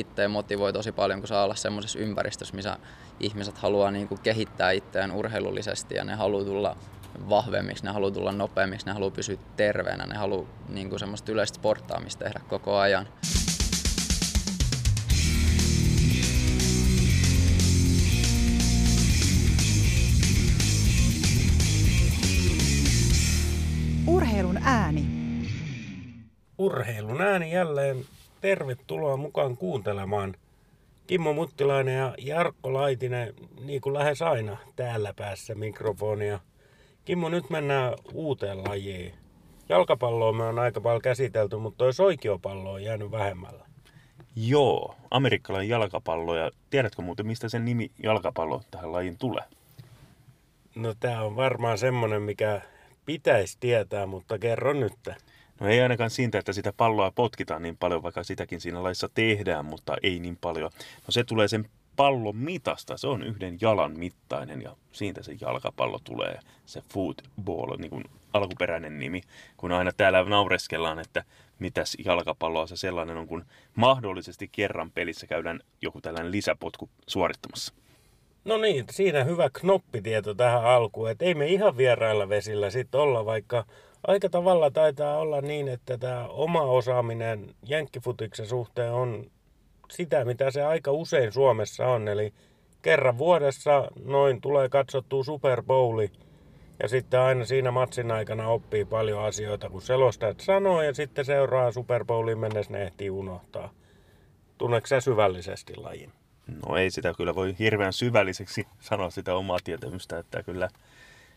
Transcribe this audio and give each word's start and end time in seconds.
itse 0.00 0.28
motivoi 0.28 0.72
tosi 0.72 0.92
paljon, 0.92 1.20
kun 1.20 1.28
saa 1.28 1.44
olla 1.44 1.54
semmoisessa 1.54 1.98
ympäristössä, 1.98 2.56
missä 2.56 2.78
ihmiset 3.20 3.58
haluaa 3.58 3.90
niin 3.90 4.08
kuin 4.08 4.20
kehittää 4.20 4.70
itseään 4.70 5.12
urheilullisesti 5.12 5.94
ja 5.94 6.04
ne 6.04 6.14
haluaa 6.14 6.44
tulla 6.44 6.76
vahvemmiksi, 7.28 7.84
ne 7.84 7.90
haluaa 7.90 8.10
tulla 8.10 8.32
nopeammiksi, 8.32 8.86
ne 8.86 8.92
haluaa 8.92 9.10
pysyä 9.10 9.36
terveenä, 9.56 10.06
ne 10.06 10.14
haluaa 10.14 10.46
niin 10.68 10.88
kuin 10.88 10.98
semmoista 10.98 11.32
yleistä 11.32 11.56
sporttaamista 11.56 12.24
tehdä 12.24 12.40
koko 12.48 12.76
ajan. 12.76 13.08
Urheilun 24.06 24.58
ääni. 24.62 25.06
Urheilun 26.58 27.20
ääni 27.20 27.52
jälleen. 27.52 28.04
Tervetuloa 28.44 29.16
mukaan 29.16 29.56
kuuntelemaan. 29.56 30.34
Kimmo 31.06 31.32
Muttilainen 31.32 31.96
ja 31.96 32.14
Jarkko 32.18 32.72
Laitinen, 32.72 33.34
niin 33.64 33.80
kuin 33.80 33.94
lähes 33.94 34.22
aina 34.22 34.56
täällä 34.76 35.14
päässä 35.16 35.54
mikrofonia. 35.54 36.40
Kimmo, 37.04 37.28
nyt 37.28 37.50
mennään 37.50 37.94
uuteen 38.12 38.64
lajiin. 38.64 39.14
Jalkapalloa 39.68 40.32
me 40.32 40.42
on 40.42 40.58
aika 40.58 40.80
paljon 40.80 41.02
käsitelty, 41.02 41.56
mutta 41.56 41.78
toi 41.78 41.92
soikiopallo 41.92 42.72
on 42.72 42.82
jäänyt 42.84 43.10
vähemmällä. 43.10 43.66
Joo, 44.36 44.94
amerikkalainen 45.10 45.68
jalkapallo. 45.68 46.36
Ja 46.36 46.50
tiedätkö 46.70 47.02
muuten, 47.02 47.26
mistä 47.26 47.48
sen 47.48 47.64
nimi 47.64 47.90
jalkapallo 48.02 48.62
tähän 48.70 48.92
lajiin 48.92 49.18
tulee? 49.18 49.44
No 50.74 50.94
tää 51.00 51.22
on 51.22 51.36
varmaan 51.36 51.78
semmonen, 51.78 52.22
mikä 52.22 52.60
pitäisi 53.06 53.56
tietää, 53.60 54.06
mutta 54.06 54.38
kerro 54.38 54.72
nyt. 54.72 54.98
No 55.60 55.68
ei 55.68 55.80
ainakaan 55.80 56.10
siitä, 56.10 56.38
että 56.38 56.52
sitä 56.52 56.72
palloa 56.76 57.10
potkitaan 57.10 57.62
niin 57.62 57.76
paljon, 57.76 58.02
vaikka 58.02 58.24
sitäkin 58.24 58.60
siinä 58.60 58.82
laissa 58.82 59.08
tehdään, 59.14 59.64
mutta 59.64 59.96
ei 60.02 60.18
niin 60.18 60.36
paljon. 60.40 60.70
No 60.76 61.10
se 61.10 61.24
tulee 61.24 61.48
sen 61.48 61.68
pallon 61.96 62.36
mitasta. 62.36 62.96
Se 62.96 63.06
on 63.06 63.22
yhden 63.22 63.58
jalan 63.60 63.98
mittainen 63.98 64.62
ja 64.62 64.76
siitä 64.92 65.22
se 65.22 65.36
jalkapallo 65.40 65.98
tulee. 66.04 66.38
Se 66.66 66.82
football, 66.92 67.76
niin 67.78 67.90
kuin 67.90 68.04
alkuperäinen 68.32 68.98
nimi. 68.98 69.20
Kun 69.56 69.72
aina 69.72 69.92
täällä 69.92 70.24
naureskellaan, 70.24 70.98
että 70.98 71.24
mitäs 71.58 71.96
jalkapalloa 72.04 72.66
se 72.66 72.76
sellainen 72.76 73.16
on, 73.16 73.26
kun 73.26 73.44
mahdollisesti 73.74 74.48
kerran 74.52 74.90
pelissä 74.90 75.26
käydään 75.26 75.60
joku 75.82 76.00
tällainen 76.00 76.32
lisäpotku 76.32 76.90
suorittamassa. 77.06 77.74
No 78.44 78.56
niin, 78.56 78.84
siinä 78.90 79.24
hyvä 79.24 79.50
knoppitieto 79.52 80.34
tähän 80.34 80.64
alkuun, 80.64 81.10
että 81.10 81.24
ei 81.24 81.34
me 81.34 81.46
ihan 81.46 81.76
vierailla 81.76 82.28
vesillä 82.28 82.70
sitten 82.70 83.00
olla, 83.00 83.24
vaikka 83.24 83.64
aika 84.06 84.28
tavalla 84.28 84.70
taitaa 84.70 85.18
olla 85.18 85.40
niin, 85.40 85.68
että 85.68 85.98
tämä 85.98 86.28
oma 86.28 86.62
osaaminen 86.62 87.54
jenkkifutiksen 87.62 88.46
suhteen 88.46 88.92
on 88.92 89.30
sitä, 89.90 90.24
mitä 90.24 90.50
se 90.50 90.62
aika 90.62 90.90
usein 90.90 91.32
Suomessa 91.32 91.86
on. 91.86 92.08
Eli 92.08 92.32
kerran 92.82 93.18
vuodessa 93.18 93.88
noin 94.04 94.40
tulee 94.40 94.68
katsottua 94.68 95.24
Super 95.24 95.62
Bowli 95.62 96.12
ja 96.82 96.88
sitten 96.88 97.20
aina 97.20 97.44
siinä 97.44 97.70
matsin 97.70 98.10
aikana 98.10 98.48
oppii 98.48 98.84
paljon 98.84 99.24
asioita, 99.24 99.70
kun 99.70 99.82
selostajat 99.82 100.40
sanoo 100.40 100.82
ja 100.82 100.94
sitten 100.94 101.24
seuraa 101.24 101.72
Super 101.72 102.04
Bowliin 102.04 102.38
mennessä 102.38 102.72
ne 102.72 102.82
ehtii 102.82 103.10
unohtaa. 103.10 103.70
Tunneeko 104.58 104.86
sä 104.86 105.00
syvällisesti 105.00 105.76
lajin? 105.76 106.12
No 106.66 106.76
ei 106.76 106.90
sitä 106.90 107.14
kyllä 107.16 107.34
voi 107.34 107.54
hirveän 107.58 107.92
syvälliseksi 107.92 108.66
sanoa 108.80 109.10
sitä 109.10 109.34
omaa 109.34 109.58
tietämystä, 109.64 110.18
että 110.18 110.42
kyllä 110.42 110.68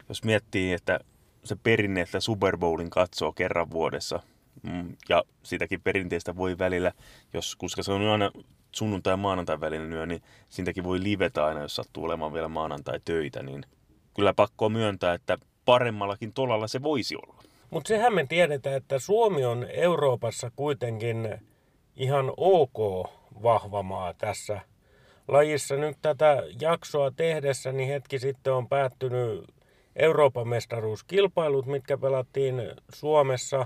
jos 0.10 0.24
miettii, 0.24 0.74
että 0.74 1.00
se 1.48 1.56
perinne, 1.64 2.02
että 2.02 2.20
Super 2.20 2.58
Bowlin 2.58 2.90
katsoo 2.90 3.34
kerran 3.34 3.72
vuodessa, 3.72 4.20
mm, 4.64 4.96
ja 5.10 5.24
sitäkin 5.44 5.82
perinteistä 5.82 6.36
voi 6.36 6.58
välillä, 6.58 6.92
jos, 7.34 7.56
koska 7.56 7.84
se 7.84 7.92
on 7.92 8.08
aina 8.08 8.32
sunnuntai 8.72 9.14
ja 9.14 9.18
maanantai 9.18 9.60
välinen 9.60 9.94
yö, 9.94 10.06
niin 10.06 10.22
siitäkin 10.50 10.84
voi 10.84 11.04
livetä 11.04 11.46
aina, 11.46 11.62
jos 11.62 11.76
sattuu 11.76 12.04
olemaan 12.04 12.34
vielä 12.34 12.48
maanantai 12.48 13.00
töitä, 13.06 13.44
niin 13.44 13.66
kyllä 14.16 14.34
pakko 14.34 14.70
myöntää, 14.70 15.14
että 15.14 15.38
paremmallakin 15.66 16.34
tolalla 16.34 16.68
se 16.68 16.84
voisi 16.84 17.16
olla. 17.16 17.44
Mutta 17.70 17.88
sehän 17.88 18.14
me 18.14 18.26
tiedetään, 18.30 18.76
että 18.76 19.00
Suomi 19.00 19.46
on 19.46 19.66
Euroopassa 19.70 20.52
kuitenkin 20.56 21.38
ihan 21.96 22.34
ok 22.38 23.08
vahva 23.44 23.84
maa 23.84 24.14
tässä 24.14 24.62
lajissa. 25.28 25.76
Nyt 25.76 25.98
tätä 26.02 26.44
jaksoa 26.62 27.12
tehdessä, 27.12 27.72
niin 27.72 27.90
hetki 27.90 28.20
sitten 28.20 28.54
on 28.54 28.68
päättynyt 28.68 29.46
Euroopan 29.98 30.48
mestaruuskilpailut, 30.48 31.66
mitkä 31.66 31.98
pelattiin 31.98 32.56
Suomessa 32.94 33.66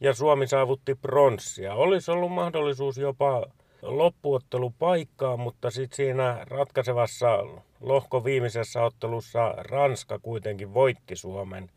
ja 0.00 0.14
Suomi 0.14 0.46
saavutti 0.46 0.94
pronssia. 0.94 1.74
Olisi 1.74 2.10
ollut 2.10 2.32
mahdollisuus 2.32 2.98
jopa 2.98 3.46
loppuottelupaikkaa, 3.82 5.36
mutta 5.36 5.70
sitten 5.70 5.96
siinä 5.96 6.46
ratkaisevassa 6.50 7.38
lohko 7.80 8.24
viimeisessä 8.24 8.82
ottelussa 8.82 9.54
Ranska 9.58 10.18
kuitenkin 10.18 10.74
voitti 10.74 11.16
Suomen. 11.16 11.70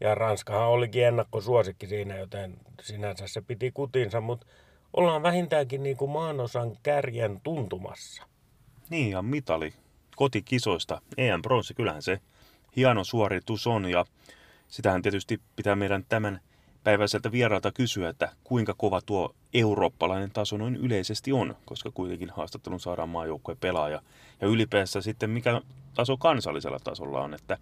Ja 0.00 0.14
Ranskahan 0.14 0.68
olikin 0.68 1.04
ennakkosuosikki 1.04 1.86
siinä, 1.86 2.16
joten 2.16 2.56
sinänsä 2.82 3.26
se 3.26 3.40
piti 3.40 3.70
kutinsa, 3.70 4.20
mutta 4.20 4.46
ollaan 4.92 5.22
vähintäänkin 5.22 5.82
niin 5.82 5.96
kuin 5.96 6.10
maanosan 6.10 6.76
kärjen 6.82 7.40
tuntumassa. 7.42 8.22
Niin, 8.90 9.10
ja 9.10 9.22
mitali 9.22 9.72
kotikisoista, 10.16 11.00
EM-bronssi, 11.16 11.74
kyllähän 11.74 12.02
se 12.02 12.20
hieno 12.76 13.04
suoritus 13.04 13.66
on, 13.66 13.90
ja 13.90 14.04
sitähän 14.68 15.02
tietysti 15.02 15.40
pitää 15.56 15.76
meidän 15.76 16.04
tämän 16.08 16.40
päiväiseltä 16.84 17.32
vieraalta 17.32 17.72
kysyä, 17.72 18.08
että 18.08 18.32
kuinka 18.44 18.74
kova 18.74 19.00
tuo 19.00 19.34
eurooppalainen 19.54 20.30
taso 20.30 20.56
noin 20.56 20.76
yleisesti 20.76 21.32
on, 21.32 21.56
koska 21.64 21.90
kuitenkin 21.90 22.30
haastattelun 22.30 22.80
saadaan 22.80 23.08
maajoukkueen 23.08 23.58
pelaaja. 23.58 24.02
Ja 24.40 24.48
ylipäänsä 24.48 25.00
sitten 25.00 25.30
mikä 25.30 25.60
taso 25.94 26.16
kansallisella 26.16 26.78
tasolla 26.78 27.20
on, 27.20 27.34
että 27.34 27.58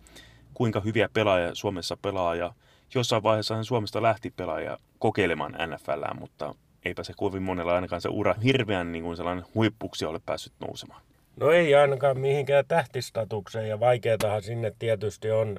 kuinka 0.55 0.81
hyviä 0.81 1.09
pelaajia 1.13 1.55
Suomessa 1.55 1.97
pelaa 1.97 2.35
ja 2.35 2.53
jossain 2.95 3.23
vaiheessa 3.23 3.65
Suomesta 3.65 4.03
lähti 4.03 4.31
pelaaja 4.31 4.79
kokeilemaan 4.99 5.53
NFL, 5.53 6.19
mutta 6.21 6.55
eipä 6.85 7.05
se 7.05 7.13
kovin 7.17 7.43
monella 7.43 7.75
ainakaan 7.75 8.01
se 8.01 8.09
ura 8.09 8.35
hirveän 8.45 8.93
niin 8.93 9.05
kuin 9.05 9.17
sellainen 9.17 9.45
huippuksi 9.55 10.05
ole 10.05 10.21
päässyt 10.27 10.53
nousemaan. 10.61 11.03
No 11.37 11.50
ei 11.50 11.75
ainakaan 11.75 12.19
mihinkään 12.19 12.65
tähtistatukseen 12.69 13.69
ja 13.69 13.81
vaikeatahan 13.81 14.43
sinne 14.43 14.72
tietysti 14.78 15.31
on 15.31 15.59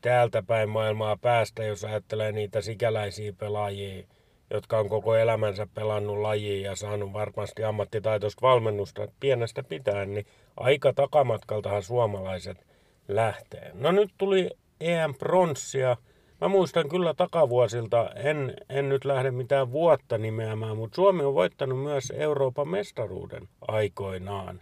täältä 0.00 0.42
päin 0.42 0.68
maailmaa 0.68 1.16
päästä, 1.16 1.64
jos 1.64 1.84
ajattelee 1.84 2.32
niitä 2.32 2.60
sikäläisiä 2.60 3.32
pelaajia, 3.32 4.04
jotka 4.50 4.78
on 4.78 4.88
koko 4.88 5.16
elämänsä 5.16 5.66
pelannut 5.74 6.18
lajia 6.18 6.70
ja 6.70 6.76
saanut 6.76 7.12
varmasti 7.12 7.64
ammattitaitoista 7.64 8.42
valmennusta 8.42 9.08
pienestä 9.20 9.62
pitäen, 9.62 10.14
niin 10.14 10.26
aika 10.56 10.92
takamatkaltahan 10.92 11.82
suomalaiset 11.82 12.66
lähtee. 13.08 13.70
No 13.74 13.92
nyt 13.92 14.10
tuli 14.18 14.50
EM-pronssia. 14.80 15.96
Mä 16.40 16.48
muistan 16.48 16.88
kyllä 16.88 17.14
takavuosilta, 17.14 18.10
en, 18.16 18.54
en 18.68 18.88
nyt 18.88 19.04
lähde 19.04 19.30
mitään 19.30 19.72
vuotta 19.72 20.18
nimeämään, 20.18 20.76
mutta 20.76 20.96
Suomi 20.96 21.24
on 21.24 21.34
voittanut 21.34 21.82
myös 21.82 22.12
Euroopan 22.16 22.68
mestaruuden 22.68 23.48
aikoinaan. 23.68 24.60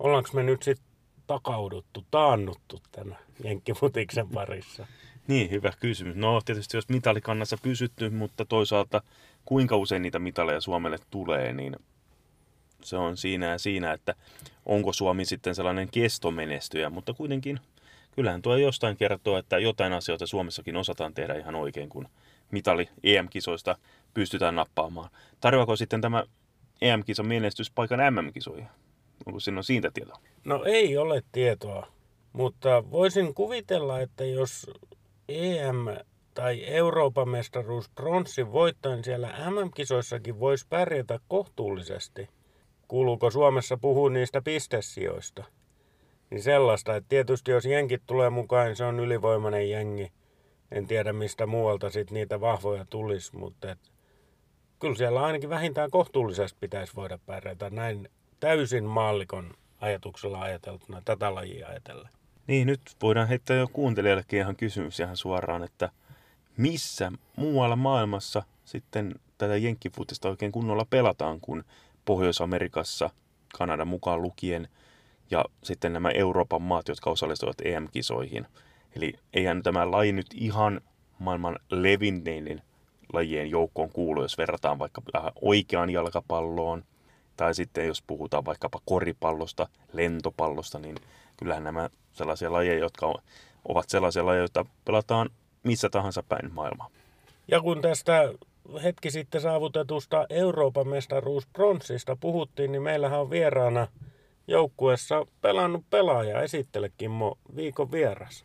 Ollaanko 0.00 0.30
me 0.32 0.42
nyt 0.42 0.62
sitten 0.62 0.86
takauduttu, 1.26 2.04
taannuttu 2.10 2.80
tämän 2.92 3.18
jenkkimutiksen 3.44 4.28
parissa? 4.28 4.86
Niin, 5.26 5.50
hyvä 5.50 5.72
kysymys. 5.80 6.16
No 6.16 6.40
tietysti 6.44 6.76
jos 6.76 6.88
mitalikannassa 6.88 7.56
pysytty, 7.62 8.10
mutta 8.10 8.44
toisaalta 8.44 9.02
kuinka 9.44 9.76
usein 9.76 10.02
niitä 10.02 10.18
mitaleja 10.18 10.60
Suomelle 10.60 10.98
tulee, 11.10 11.52
niin 11.52 11.76
se 12.82 12.96
on 12.96 13.16
siinä 13.16 13.46
ja 13.46 13.58
siinä, 13.58 13.92
että 13.92 14.14
onko 14.66 14.92
Suomi 14.92 15.24
sitten 15.24 15.54
sellainen 15.54 15.88
kestomenestyjä, 15.90 16.90
mutta 16.90 17.14
kuitenkin 17.14 17.60
kyllähän 18.12 18.42
tuo 18.42 18.56
jostain 18.56 18.96
kertoo, 18.96 19.38
että 19.38 19.58
jotain 19.58 19.92
asioita 19.92 20.26
Suomessakin 20.26 20.76
osataan 20.76 21.14
tehdä 21.14 21.34
ihan 21.34 21.54
oikein, 21.54 21.88
kun 21.88 22.08
mitali 22.50 22.88
EM-kisoista 23.02 23.78
pystytään 24.14 24.54
nappaamaan. 24.54 25.10
Tarjoako 25.40 25.76
sitten 25.76 26.00
tämä 26.00 26.24
EM-kisan 26.82 27.26
menestyspaikan 27.26 28.14
MM-kisoihin? 28.14 28.66
Onko 29.26 29.40
sinun 29.40 29.64
siitä 29.64 29.90
tietoa? 29.94 30.18
No 30.44 30.64
ei 30.64 30.96
ole 30.96 31.22
tietoa, 31.32 31.86
mutta 32.32 32.90
voisin 32.90 33.34
kuvitella, 33.34 34.00
että 34.00 34.24
jos 34.24 34.70
EM 35.28 35.86
tai 36.34 36.64
Euroopan 36.66 37.28
mestaruus 37.28 37.88
pronssin 37.88 38.52
voittain 38.52 39.04
siellä 39.04 39.28
MM-kisoissakin 39.50 40.40
voisi 40.40 40.66
pärjätä 40.68 41.18
kohtuullisesti. 41.28 42.28
Kuuluuko 42.88 43.30
Suomessa 43.30 43.76
puhua 43.76 44.10
niistä 44.10 44.42
pistesijoista? 44.42 45.44
Niin 46.30 46.42
sellaista, 46.42 46.96
että 46.96 47.08
tietysti 47.08 47.50
jos 47.50 47.64
jenkit 47.64 48.02
tulee 48.06 48.30
mukaan, 48.30 48.66
niin 48.66 48.76
se 48.76 48.84
on 48.84 49.00
ylivoimainen 49.00 49.70
jengi. 49.70 50.12
En 50.72 50.86
tiedä 50.86 51.12
mistä 51.12 51.46
muualta 51.46 51.90
sitten 51.90 52.14
niitä 52.14 52.40
vahvoja 52.40 52.84
tulisi, 52.90 53.36
mutta 53.36 53.70
et, 53.70 53.78
kyllä 54.78 54.94
siellä 54.94 55.22
ainakin 55.22 55.50
vähintään 55.50 55.90
kohtuullisesti 55.90 56.58
pitäisi 56.60 56.96
voida 56.96 57.18
pärjätä 57.26 57.70
näin 57.70 58.08
täysin 58.40 58.84
maallikon 58.84 59.54
ajatuksella 59.80 60.40
ajateltuna, 60.40 61.02
tätä 61.04 61.34
lajia 61.34 61.68
ajatellen. 61.68 62.08
Niin, 62.46 62.66
nyt 62.66 62.80
voidaan 63.02 63.28
heittää 63.28 63.56
jo 63.56 63.68
kuuntelijallekin 63.72 64.38
ihan 64.38 64.56
kysymys 64.56 65.00
ihan 65.00 65.16
suoraan, 65.16 65.62
että 65.62 65.90
missä 66.56 67.12
muualla 67.36 67.76
maailmassa 67.76 68.42
sitten 68.64 69.14
tätä 69.38 69.56
jenkkifutista 69.56 70.28
oikein 70.28 70.52
kunnolla 70.52 70.84
pelataan, 70.84 71.40
kun 71.40 71.64
Pohjois-Amerikassa, 72.04 73.10
Kanadan 73.58 73.88
mukaan 73.88 74.22
lukien, 74.22 74.68
ja 75.30 75.44
sitten 75.62 75.92
nämä 75.92 76.10
Euroopan 76.10 76.62
maat, 76.62 76.88
jotka 76.88 77.10
osallistuvat 77.10 77.60
EM-kisoihin. 77.64 78.46
Eli 78.96 79.12
eihän 79.32 79.62
tämä 79.62 79.90
laji 79.90 80.12
nyt 80.12 80.26
ihan 80.34 80.80
maailman 81.18 81.58
levinneinen 81.70 82.62
lajien 83.12 83.50
joukkoon 83.50 83.90
kuulu, 83.90 84.22
jos 84.22 84.38
verrataan 84.38 84.78
vaikka 84.78 85.02
oikeaan 85.42 85.90
jalkapalloon, 85.90 86.84
tai 87.40 87.54
sitten 87.54 87.86
jos 87.86 88.02
puhutaan 88.02 88.44
vaikkapa 88.44 88.78
koripallosta, 88.84 89.68
lentopallosta, 89.92 90.78
niin 90.78 90.96
kyllähän 91.36 91.64
nämä 91.64 91.90
sellaisia 92.12 92.52
lajeja, 92.52 92.78
jotka 92.78 93.14
ovat 93.68 93.88
sellaisia 93.88 94.26
lajeja, 94.26 94.42
joita 94.42 94.64
pelataan 94.84 95.30
missä 95.62 95.90
tahansa 95.90 96.22
päin 96.22 96.54
maailmaa. 96.54 96.90
Ja 97.48 97.60
kun 97.60 97.82
tästä 97.82 98.32
hetki 98.82 99.10
sitten 99.10 99.40
saavutetusta 99.40 100.26
Euroopan 100.30 100.88
mestaruuspronssista 100.88 102.16
puhuttiin, 102.16 102.72
niin 102.72 102.82
meillähän 102.82 103.20
on 103.20 103.30
vieraana 103.30 103.88
joukkuessa 104.46 105.26
pelannut 105.40 105.84
pelaaja. 105.90 106.42
Esittele 106.42 106.92
Kimmo 106.98 107.38
viikon 107.56 107.92
vieras. 107.92 108.44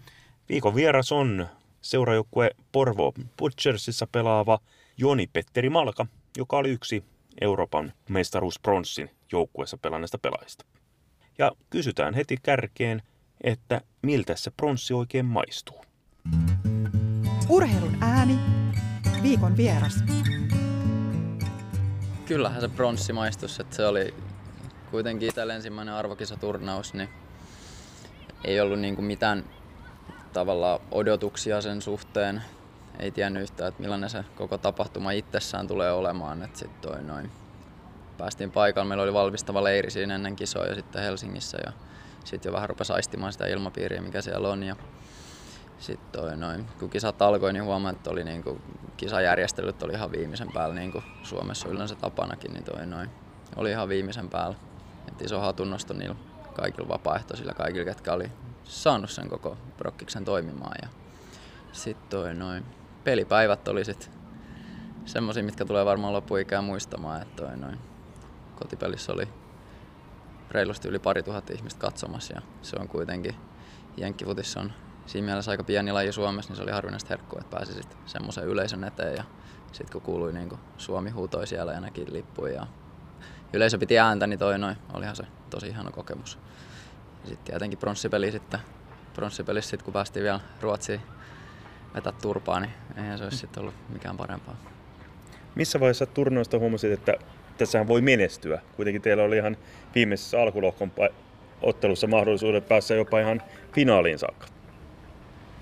Viikon 0.49 0.75
vieras 0.75 1.11
on 1.11 1.47
seurajoukkue 1.81 2.51
Porvo 2.71 3.13
Butchersissa 3.37 4.07
pelaava 4.11 4.59
Joni 4.97 5.27
Petteri 5.33 5.69
Malka, 5.69 6.05
joka 6.37 6.57
oli 6.57 6.69
yksi 6.69 7.03
Euroopan 7.41 7.93
mestaruuspronssin 8.09 9.09
joukkueessa 9.31 9.77
pelanneista 9.77 10.17
pelaajista. 10.17 10.65
Ja 11.37 11.51
kysytään 11.69 12.13
heti 12.13 12.37
kärkeen, 12.43 13.01
että 13.43 13.81
miltä 14.01 14.35
se 14.35 14.51
pronssi 14.51 14.93
oikein 14.93 15.25
maistuu. 15.25 15.85
Urheilun 17.49 17.97
ääni. 18.01 18.39
Viikon 19.23 19.57
vieras. 19.57 19.95
Kyllähän 22.25 22.61
se 22.61 22.67
pronssi 22.67 23.13
maistus, 23.13 23.59
että 23.59 23.75
se 23.75 23.87
oli 23.87 24.13
kuitenkin 24.91 25.29
itsellä 25.29 25.55
ensimmäinen 25.55 25.93
arvokisaturnaus, 25.93 26.93
niin 26.93 27.09
ei 28.43 28.59
ollut 28.59 28.79
niinku 28.79 29.01
mitään 29.01 29.43
tavalla 30.33 30.81
odotuksia 30.91 31.61
sen 31.61 31.81
suhteen. 31.81 32.41
Ei 32.99 33.11
tiennyt 33.11 33.43
yhtään, 33.43 33.67
että 33.67 33.81
millainen 33.81 34.09
se 34.09 34.25
koko 34.35 34.57
tapahtuma 34.57 35.11
itsessään 35.11 35.67
tulee 35.67 35.91
olemaan. 35.91 36.43
Et 36.43 36.55
sit 36.55 36.81
toi 36.81 37.03
noin. 37.03 37.31
Päästiin 38.17 38.51
paikalle, 38.51 38.87
meillä 38.87 39.03
oli 39.03 39.13
valmistava 39.13 39.63
leiri 39.63 39.91
siinä 39.91 40.15
ennen 40.15 40.35
kisoja 40.35 40.75
sitten 40.75 41.01
Helsingissä 41.01 41.57
ja 41.65 41.71
sitten 42.23 42.49
jo 42.49 42.53
vähän 42.53 42.69
rupesi 42.69 42.93
aistimaan 42.93 43.31
sitä 43.33 43.47
ilmapiiriä, 43.47 44.01
mikä 44.01 44.21
siellä 44.21 44.49
on. 44.49 44.63
Ja 44.63 44.75
sitten 45.79 46.21
toi 46.21 46.37
noin, 46.37 46.65
kun 46.79 46.89
kisat 46.89 47.21
alkoi, 47.21 47.53
niin 47.53 47.63
huomaan, 47.63 47.95
että 47.95 48.09
oli 48.09 48.23
niinku, 48.23 48.61
kisajärjestelyt 48.97 49.83
oli 49.83 49.93
ihan 49.93 50.11
viimeisen 50.11 50.51
päällä, 50.53 50.75
niin 50.75 50.91
kuin 50.91 51.03
Suomessa 51.23 51.69
yleensä 51.69 51.95
tapanakin, 51.95 52.53
niin 52.53 52.63
toi 52.63 52.85
noin, 52.85 53.09
oli 53.55 53.71
ihan 53.71 53.89
viimeisen 53.89 54.29
päällä. 54.29 54.55
Et 55.07 55.21
iso 55.21 55.39
hatunnosto 55.39 55.93
niillä 55.93 56.15
kaikilla 56.53 56.87
vapaaehtoisilla, 56.87 57.53
kaikilla, 57.53 57.85
ketkä 57.85 58.13
oli 58.13 58.31
saanut 58.63 59.09
sen 59.09 59.29
koko 59.29 59.57
prokkiksen 59.77 60.25
toimimaan. 60.25 60.75
Ja 60.81 60.87
sitten 61.71 62.09
toi 62.09 62.33
noin, 62.33 62.65
pelipäivät 63.05 63.67
oli 63.67 63.85
sit 63.85 64.11
semmosia, 65.05 65.43
mitkä 65.43 65.65
tulee 65.65 65.85
varmaan 65.85 66.13
loppuikään 66.13 66.63
muistamaan, 66.63 67.21
että 67.21 67.43
toi 67.43 67.57
noin, 67.57 67.79
kotipelissä 68.55 69.13
oli 69.13 69.27
reilusti 70.51 70.87
yli 70.87 70.99
pari 70.99 71.23
tuhatta 71.23 71.53
ihmistä 71.53 71.79
katsomassa 71.79 72.33
ja 72.33 72.41
se 72.61 72.75
on 72.79 72.87
kuitenkin, 72.87 73.35
jenkkifutissa 73.97 74.59
on 74.59 74.73
siinä 75.05 75.25
mielessä 75.25 75.51
aika 75.51 75.63
pieni 75.63 75.91
laji 75.91 76.11
Suomessa, 76.11 76.51
niin 76.51 76.57
se 76.57 76.63
oli 76.63 76.71
harvinaista 76.71 77.07
herkkua, 77.09 77.39
että 77.41 77.57
pääsi 77.57 77.73
sitten 77.73 77.97
semmoisen 78.05 78.43
yleisön 78.43 78.83
eteen 78.83 79.15
ja 79.15 79.23
sitten 79.71 79.91
kun 79.91 80.01
kuului 80.01 80.33
niin 80.33 80.49
kuin 80.49 80.61
Suomi 80.77 81.09
huutoi 81.09 81.47
siellä 81.47 81.73
ja 81.73 81.79
näki 81.79 82.05
lippuja 82.09 82.53
ja 82.53 82.67
yleisö 83.53 83.77
piti 83.77 83.99
ääntä, 83.99 84.27
niin 84.27 84.39
toi 84.39 84.59
noin, 84.59 84.77
olihan 84.93 85.15
se 85.15 85.23
tosi 85.49 85.67
ihana 85.67 85.91
kokemus. 85.91 86.39
Sitten 87.23 87.45
tietenkin 87.45 87.79
pronssipeli 87.79 88.31
sitten, 88.31 88.59
pronssipelissä 89.13 89.69
sitten 89.69 89.85
kun 89.85 89.93
päästiin 89.93 90.23
vielä 90.23 90.39
Ruotsiin 90.61 91.01
vetää 91.95 92.13
turpaa, 92.21 92.59
niin 92.59 92.71
eihän 92.97 93.17
se 93.17 93.23
olisi 93.23 93.37
sitten 93.37 93.61
ollut 93.61 93.75
mikään 93.89 94.17
parempaa. 94.17 94.55
Missä 95.55 95.79
vaiheessa 95.79 96.05
turnausta 96.05 96.59
huomasit, 96.59 96.91
että 96.91 97.13
tässähän 97.57 97.87
voi 97.87 98.01
menestyä? 98.01 98.61
Kuitenkin 98.75 99.01
teillä 99.01 99.23
oli 99.23 99.37
ihan 99.37 99.57
viimeisessä 99.95 100.41
alkulohkon 100.41 100.91
ottelussa 101.61 102.07
mahdollisuudet 102.07 102.67
päässä 102.67 102.95
jopa 102.95 103.19
ihan 103.19 103.41
finaaliin 103.73 104.19
saakka. 104.19 104.47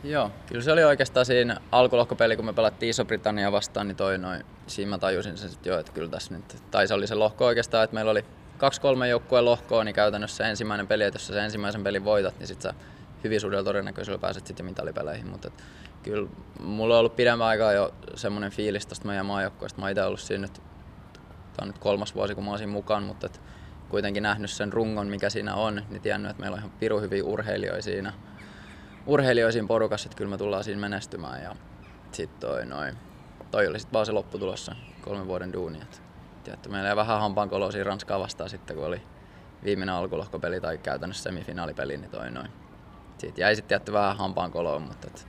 Joo, 0.04 0.32
kyllä 0.48 0.62
se 0.62 0.72
oli 0.72 0.84
oikeastaan 0.84 1.26
siinä 1.26 1.58
alkulohkopeli, 1.72 2.36
kun 2.36 2.46
me 2.46 2.54
pelattiin 2.54 2.90
Iso-Britannia 2.90 3.52
vastaan, 3.52 3.88
niin 3.88 3.96
toi 3.96 4.18
noin, 4.18 4.46
siinä 4.68 4.90
mä 4.90 4.98
tajusin 4.98 5.38
sen 5.38 5.50
sitten 5.50 5.72
jo, 5.72 5.80
että 5.80 5.92
kyllä 5.92 6.10
tässä 6.10 6.34
nyt, 6.34 6.56
tai 6.72 6.88
se 6.88 6.94
oli 6.94 7.08
se 7.08 7.16
lohko 7.16 7.46
oikeastaan, 7.46 7.84
että 7.84 7.94
meillä 7.94 8.12
oli 8.12 8.26
kaksi-kolme 8.58 9.08
joukkueen 9.08 9.46
lohkoa, 9.46 9.84
niin 9.84 9.96
käytännössä 9.96 10.48
ensimmäinen 10.48 10.88
peli, 10.88 11.04
että 11.04 11.16
jos 11.16 11.28
sä 11.28 11.44
ensimmäisen 11.44 11.84
pelin 11.84 12.06
voitat, 12.06 12.40
niin 12.40 12.48
sitten 12.48 12.72
sä 12.72 12.80
hyvin 13.24 13.42
suurella 13.42 13.64
todennäköisyydellä 13.64 14.22
pääset 14.22 14.48
sitten 14.48 14.66
mitalipeleihin, 14.66 15.28
mutta 15.28 15.48
et, 15.48 15.64
kyllä 16.04 16.30
mulla 16.60 16.94
on 16.94 17.00
ollut 17.00 17.16
pidemmän 17.16 17.48
aikaa 17.48 17.74
jo 17.74 17.94
semmoinen 18.16 18.52
fiilis 18.52 18.86
tästä 18.86 19.08
meidän 19.08 19.26
maajoukkueesta. 19.26 19.82
Mä 19.82 19.90
itse 19.90 20.04
ollut 20.04 20.20
siinä 20.20 20.42
nyt, 20.42 20.54
tää 20.54 21.62
on 21.62 21.68
nyt 21.68 21.78
kolmas 21.78 22.16
vuosi, 22.16 22.36
kun 22.36 22.44
mä 22.44 22.52
oon 22.52 22.70
mukaan, 22.70 23.04
mutta 23.04 23.26
et 23.26 23.42
kuitenkin 23.90 24.24
nähnyt 24.24 24.50
sen 24.50 24.74
rungon, 24.74 25.08
mikä 25.08 25.30
siinä 25.30 25.56
on, 25.56 25.82
niin 25.90 26.02
tiennyt, 26.02 26.32
että 26.32 26.42
meillä 26.42 26.56
on 26.56 26.60
ihan 26.60 26.72
piru 26.72 27.00
hyviä 27.00 27.24
urheilijoita 27.24 27.82
siinä 27.82 28.14
urheilijoisiin 29.06 29.68
porukassa, 29.68 30.08
että 30.08 30.18
kyllä 30.18 30.32
me 30.32 30.38
tullaan 30.38 30.64
siinä 30.64 30.82
menestymään. 30.82 31.44
Ja 31.44 31.56
sit 32.12 32.40
toi, 32.40 32.66
noin, 32.66 32.98
toi 33.52 33.68
oli 33.68 33.80
sitten 33.80 33.94
vaan 33.94 34.06
se 34.06 34.12
lopputulossa, 34.12 34.76
kolmen 35.02 35.28
vuoden 35.28 35.54
duuni. 35.54 35.82
Et, 35.82 36.02
tiedätte, 36.44 36.70
meillä 36.70 36.90
ei 36.90 36.96
vähän 36.96 37.20
hampaankoloa 37.20 37.72
siinä 37.72 37.84
Ranskaa 37.84 38.20
vastaan 38.20 38.50
sitten, 38.50 38.76
kun 38.76 38.86
oli 38.86 39.02
viimeinen 39.64 39.96
alkulohkopeli 39.96 40.62
tai 40.62 40.78
käytännössä 40.78 41.24
semifinaalipeli, 41.24 41.98
niin 41.98 42.12
toi 42.12 42.32
noin. 42.32 42.63
Siitä 43.18 43.42
jäi 43.42 43.56
sitten 43.56 43.70
tietty 43.70 43.94
vähän 43.94 44.18
hampaankoloa, 44.18 44.80
mutta 44.80 45.08
et, 45.08 45.28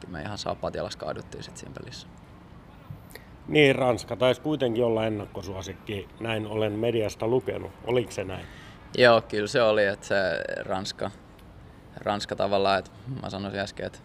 kyllä 0.00 0.12
me 0.12 0.22
ihan 0.22 0.38
saappaat 0.38 0.74
kaaduttiin 0.98 1.42
sitten 1.42 1.60
siinä 1.60 1.74
pelissä. 1.80 2.06
Niin, 3.48 3.76
Ranska 3.76 4.16
taisi 4.16 4.40
kuitenkin 4.40 4.84
olla 4.84 5.06
ennakkosuosikki, 5.06 6.08
näin 6.20 6.46
olen 6.46 6.72
mediasta 6.72 7.26
lukenut. 7.26 7.70
Oliko 7.84 8.10
se 8.10 8.24
näin? 8.24 8.46
Joo, 8.98 9.22
kyllä 9.22 9.46
se 9.46 9.62
oli, 9.62 9.84
että 9.84 10.06
se 10.06 10.16
Ranska, 10.62 11.10
Ranska 11.96 12.36
tavallaan, 12.36 12.78
että 12.78 12.90
mä 13.22 13.30
sanoisin 13.30 13.60
äsken, 13.60 13.86
että 13.86 13.98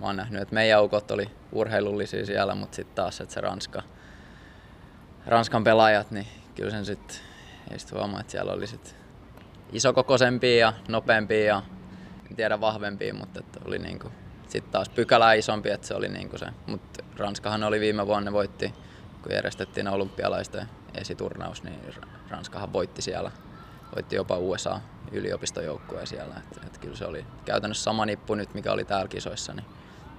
mä 0.00 0.06
oon 0.06 0.16
nähnyt, 0.16 0.42
että 0.42 0.54
meidän 0.54 0.78
aukot 0.78 1.10
oli 1.10 1.30
urheilullisia 1.52 2.26
siellä, 2.26 2.54
mutta 2.54 2.76
sitten 2.76 2.94
taas, 2.94 3.20
että 3.20 3.34
se 3.34 3.40
Ranska, 3.40 3.82
Ranskan 5.26 5.64
pelaajat, 5.64 6.10
niin 6.10 6.26
kyllä 6.54 6.70
sen 6.70 6.84
sitten 6.84 7.16
ei 7.70 7.78
sit 7.78 7.92
huomaa, 7.92 8.20
että 8.20 8.30
siellä 8.30 8.52
oli 8.52 8.66
sitten 8.66 8.92
isokokoisempia 9.72 10.56
ja 10.56 10.72
nopeampia 10.88 11.44
ja 11.44 11.62
tiedä 12.34 12.60
vahvempia, 12.60 13.14
mutta 13.14 13.40
että 13.40 13.60
oli 13.64 13.78
niinku, 13.78 14.10
sitten 14.48 14.72
taas 14.72 14.88
pykälää 14.88 15.32
isompi, 15.32 15.70
että 15.70 15.86
se 15.86 15.94
oli 15.94 16.08
niinku 16.08 16.38
se. 16.38 16.46
Mutta 16.66 17.04
Ranskahan 17.16 17.64
oli 17.64 17.80
viime 17.80 18.06
vuonna, 18.06 18.32
voitti, 18.32 18.74
kun 19.22 19.32
järjestettiin 19.32 19.88
olympialaisten 19.88 20.68
esiturnaus, 20.94 21.62
niin 21.62 21.80
Ranskahan 22.30 22.72
voitti 22.72 23.02
siellä 23.02 23.30
voitti 23.94 24.16
jopa 24.16 24.38
USA 24.38 24.80
yliopistojoukkueen 25.12 26.06
siellä. 26.06 26.34
Et, 26.36 26.64
et 26.66 26.78
kyllä 26.78 26.96
se 26.96 27.06
oli 27.06 27.26
käytännössä 27.44 27.84
sama 27.84 28.06
nippu 28.06 28.34
nyt, 28.34 28.54
mikä 28.54 28.72
oli 28.72 28.84
täällä 28.84 29.08
kisoissa. 29.08 29.52
Niin 29.54 29.66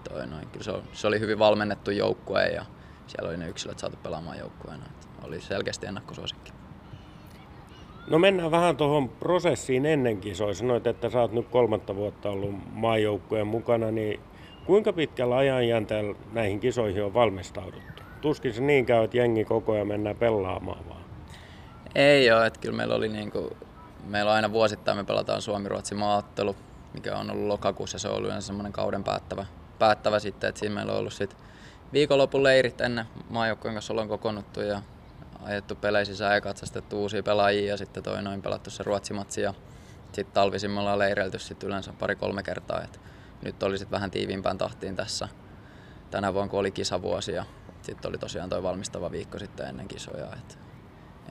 toi 0.10 0.28
noin. 0.28 0.48
Kyllä 0.48 0.64
se 0.64 0.72
oli, 0.72 0.84
se 0.94 1.08
oli 1.08 1.20
hyvin 1.20 1.40
valmennettu 1.40 1.92
joukkue 1.92 2.48
ja 2.48 2.66
siellä 3.08 3.30
oli 3.30 3.38
ne 3.38 3.50
yksilöt 3.50 3.80
saatu 3.80 3.98
pelaamaan 3.98 4.38
joukkueena. 4.38 4.86
Oli 5.24 5.42
selkeästi 5.42 5.86
ennakkosuosikki. 5.86 6.52
No 8.08 8.20
mennään 8.20 8.52
vähän 8.52 8.78
tuohon 8.78 9.10
prosessiin 9.10 9.86
ennen 9.86 10.18
kisoja. 10.18 10.54
Sanoit, 10.54 10.88
että 10.88 11.10
sä 11.10 11.22
oot 11.22 11.32
nyt 11.32 11.48
kolmatta 11.48 11.96
vuotta 11.96 12.30
ollut 12.30 12.56
maajoukkueen 12.72 13.48
mukana, 13.48 13.92
niin 13.92 14.20
kuinka 14.66 14.94
pitkällä 14.94 15.38
ajanjänteellä 15.38 16.16
näihin 16.34 16.60
kisoihin 16.60 17.04
on 17.04 17.14
valmistauduttu? 17.14 18.04
Tuskin 18.22 18.54
se 18.54 18.62
niin 18.62 18.86
käy, 18.86 19.04
että 19.04 19.18
jengi 19.18 19.46
koko 19.46 19.72
ajan 19.72 19.88
mennään 19.88 20.16
pelaamaan 20.16 20.90
vaan. 20.90 21.02
Ei 21.96 22.32
ole, 22.32 22.46
että 22.46 22.60
kyllä 22.60 22.78
meillä 22.78 22.96
oli 22.96 23.10
niinku, 23.10 23.58
meillä 24.08 24.32
on 24.32 24.36
aina 24.36 24.52
vuosittain 24.52 24.98
me 24.98 25.04
pelataan 25.04 25.42
Suomi-Ruotsi 25.42 25.96
maaottelu, 25.96 26.56
mikä 26.94 27.18
on 27.18 27.32
ollut 27.32 27.48
lokakuussa, 27.48 28.00
se 28.00 28.10
on 28.10 28.16
ollut 28.16 28.32
semmoinen 28.40 28.74
kauden 28.74 29.04
päättävä, 29.04 29.46
päättävä 29.80 30.20
sitten, 30.20 30.50
että 30.50 30.60
siinä 30.60 30.76
meillä 30.76 30.94
on 30.94 31.00
ollut 31.00 31.14
sit 31.14 31.38
viikonlopun 31.94 32.44
leirit 32.44 32.82
ennen 32.82 33.06
maajoukkojen 33.30 33.76
kanssa 33.76 33.94
ollaan 33.94 34.08
kokoonnuttu 34.08 34.62
ja 34.62 34.82
ajettu 35.48 35.76
pelejä 35.76 36.06
sisään 36.06 36.34
ja 36.34 36.42
katsastettu 36.42 37.02
uusia 37.02 37.24
pelaajia 37.24 37.70
ja 37.70 37.78
sitten 37.78 38.04
toi 38.04 38.22
noin 38.24 38.42
pelattu 38.42 38.70
se 38.70 38.84
Ruotsimatsi 38.84 39.42
ja 39.42 39.54
sitten 40.12 40.34
talvisin 40.34 40.72
me 40.72 40.80
ollaan 40.80 41.00
leireilty 41.00 41.40
sit 41.40 41.64
yleensä 41.64 41.94
pari-kolme 41.94 42.44
kertaa. 42.44 42.82
Et 42.84 43.00
nyt 43.42 43.64
oli 43.64 43.78
sitten 43.78 43.92
vähän 43.92 44.12
tiiviimpään 44.12 44.58
tahtiin 44.58 44.96
tässä 44.96 45.28
tänä 46.12 46.34
vuonna, 46.34 46.50
kun 46.50 46.60
oli 46.60 46.72
kisavuosi 46.72 47.32
ja 47.32 47.46
sitten 47.82 48.10
oli 48.10 48.18
tosiaan 48.18 48.50
toi 48.50 48.64
valmistava 48.64 49.12
viikko 49.12 49.40
sitten 49.40 49.68
ennen 49.68 49.88
kisoja. 49.88 50.26
Et 50.34 50.60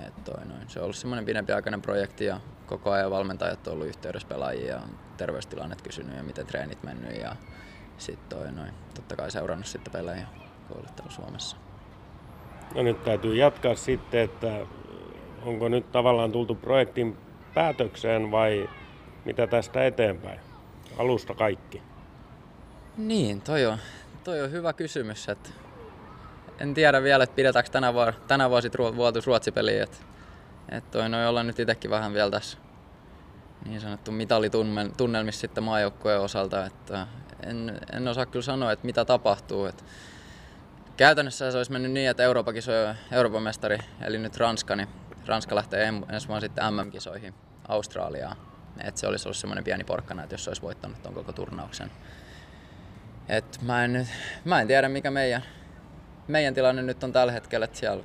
et 0.06 0.24
toi 0.24 0.44
noin. 0.44 0.68
Se 0.68 0.78
on 0.78 0.82
ollut 0.82 0.96
semmoinen 0.96 1.24
pidempiaikainen 1.24 1.82
projekti 1.82 2.24
ja 2.24 2.40
koko 2.66 2.90
ajan 2.90 3.10
valmentajat 3.10 3.66
on 3.66 3.72
ollut 3.72 3.86
yhteydessä 3.86 4.28
pelaajia 4.28 4.74
ja 4.74 4.82
terveystilannet 5.16 5.82
kysynyt 5.82 6.16
ja 6.16 6.22
miten 6.22 6.46
treenit 6.46 6.82
mennyt 6.82 7.20
ja 7.20 7.36
sitten 7.98 8.38
toi 8.38 8.52
noin. 8.52 8.74
Totta 8.94 9.16
kai 9.16 9.30
seurannut 9.30 9.66
sitten 9.66 9.92
pelejä 9.92 10.26
kouluttelu 10.68 11.10
Suomessa. 11.10 11.56
No 12.74 12.82
nyt 12.82 13.04
täytyy 13.04 13.36
jatkaa 13.36 13.74
sitten, 13.74 14.20
että 14.20 14.66
onko 15.42 15.68
nyt 15.68 15.92
tavallaan 15.92 16.32
tultu 16.32 16.54
projektin 16.54 17.16
päätökseen 17.54 18.30
vai 18.30 18.68
mitä 19.24 19.46
tästä 19.46 19.86
eteenpäin? 19.86 20.40
Alusta 20.98 21.34
kaikki. 21.34 21.82
Niin, 22.96 23.40
toi 23.40 23.66
on, 23.66 23.78
toi 24.24 24.40
on 24.42 24.50
hyvä 24.50 24.72
kysymys. 24.72 25.28
Että 25.28 25.50
en 26.60 26.74
tiedä 26.74 27.02
vielä, 27.02 27.24
että 27.24 27.36
pidetäänkö 27.36 27.70
tänä, 27.70 27.92
vuor- 27.92 28.20
tänä 28.28 28.50
vuosi 28.50 28.70
vuotus 28.96 29.26
Ruotsipeliä. 29.26 29.82
Että 29.82 29.96
et 30.68 30.90
toi 30.90 31.08
noi 31.08 31.26
ollaan 31.26 31.46
nyt 31.46 31.58
itsekin 31.58 31.90
vähän 31.90 32.12
vielä 32.14 32.30
tässä 32.30 32.58
niin 33.64 33.80
sanottu 33.80 34.12
mitalitunnelmissa 34.12 35.40
sitten 35.40 35.64
maajoukkojen 35.64 36.20
osalta. 36.20 36.66
Että 36.66 37.06
en, 37.46 37.80
en 37.92 38.08
osaa 38.08 38.26
kyllä 38.26 38.42
sanoa, 38.42 38.72
että 38.72 38.86
mitä 38.86 39.04
tapahtuu. 39.04 39.66
Että 39.66 39.84
käytännössä 40.96 41.50
se 41.50 41.56
olisi 41.56 41.72
mennyt 41.72 41.92
niin, 41.92 42.10
että 42.10 42.22
Euroopan 42.22 42.54
kisoja, 42.54 42.94
Euroopan 43.12 43.42
mestari, 43.42 43.78
eli 44.00 44.18
nyt 44.18 44.36
Ranska, 44.36 44.76
niin 44.76 44.88
Ranska 45.26 45.54
lähtee 45.54 45.92
ensi 46.12 46.28
vuonna 46.28 46.40
sitten 46.40 46.74
MM-kisoihin 46.74 47.34
Australiaan. 47.68 48.36
Että 48.84 49.00
se 49.00 49.06
olisi 49.06 49.28
ollut 49.28 49.36
semmoinen 49.36 49.64
pieni 49.64 49.84
porkkana, 49.84 50.22
että 50.22 50.34
jos 50.34 50.44
se 50.44 50.50
olisi 50.50 50.62
voittanut 50.62 51.02
tuon 51.02 51.14
koko 51.14 51.32
turnauksen. 51.32 51.90
Et 53.28 53.62
mä, 53.62 53.84
en 53.84 54.08
mä 54.44 54.60
en 54.60 54.66
tiedä 54.66 54.88
mikä 54.88 55.10
meidän, 55.10 55.42
meidän 56.28 56.54
tilanne 56.54 56.82
nyt 56.82 57.04
on 57.04 57.12
tällä 57.12 57.32
hetkellä, 57.32 57.64
että 57.64 57.78
siellä 57.78 58.04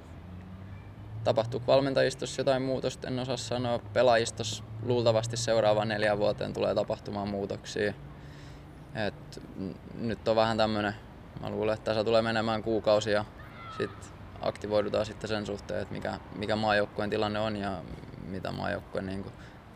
tapahtuu 1.23 1.63
valmentajistossa 1.67 2.41
jotain 2.41 2.61
muutosta, 2.61 3.07
en 3.07 3.19
osaa 3.19 3.37
sanoa. 3.37 3.79
Pelaajistossa 3.79 4.63
luultavasti 4.83 5.37
seuraavaan 5.37 5.87
neljän 5.87 6.17
vuoteen 6.17 6.53
tulee 6.53 6.75
tapahtumaan 6.75 7.27
muutoksia. 7.27 7.93
Et 9.07 9.41
nyt 9.99 10.27
on 10.27 10.35
vähän 10.35 10.57
tämmönen, 10.57 10.95
mä 11.41 11.49
luulen, 11.49 11.73
että 11.73 11.85
tässä 11.85 12.03
tulee 12.03 12.21
menemään 12.21 12.63
kuukausia, 12.63 13.25
sitten 13.77 14.11
aktivoidutaan 14.41 15.05
sitten 15.05 15.27
sen 15.27 15.45
suhteen, 15.45 15.81
että 15.81 15.93
mikä, 15.93 16.19
mikä 16.35 16.55
maajoukkueen 16.55 17.09
tilanne 17.09 17.39
on 17.39 17.55
ja 17.55 17.81
mitä 18.27 18.51
maajoukkue 18.51 19.01
niin 19.01 19.25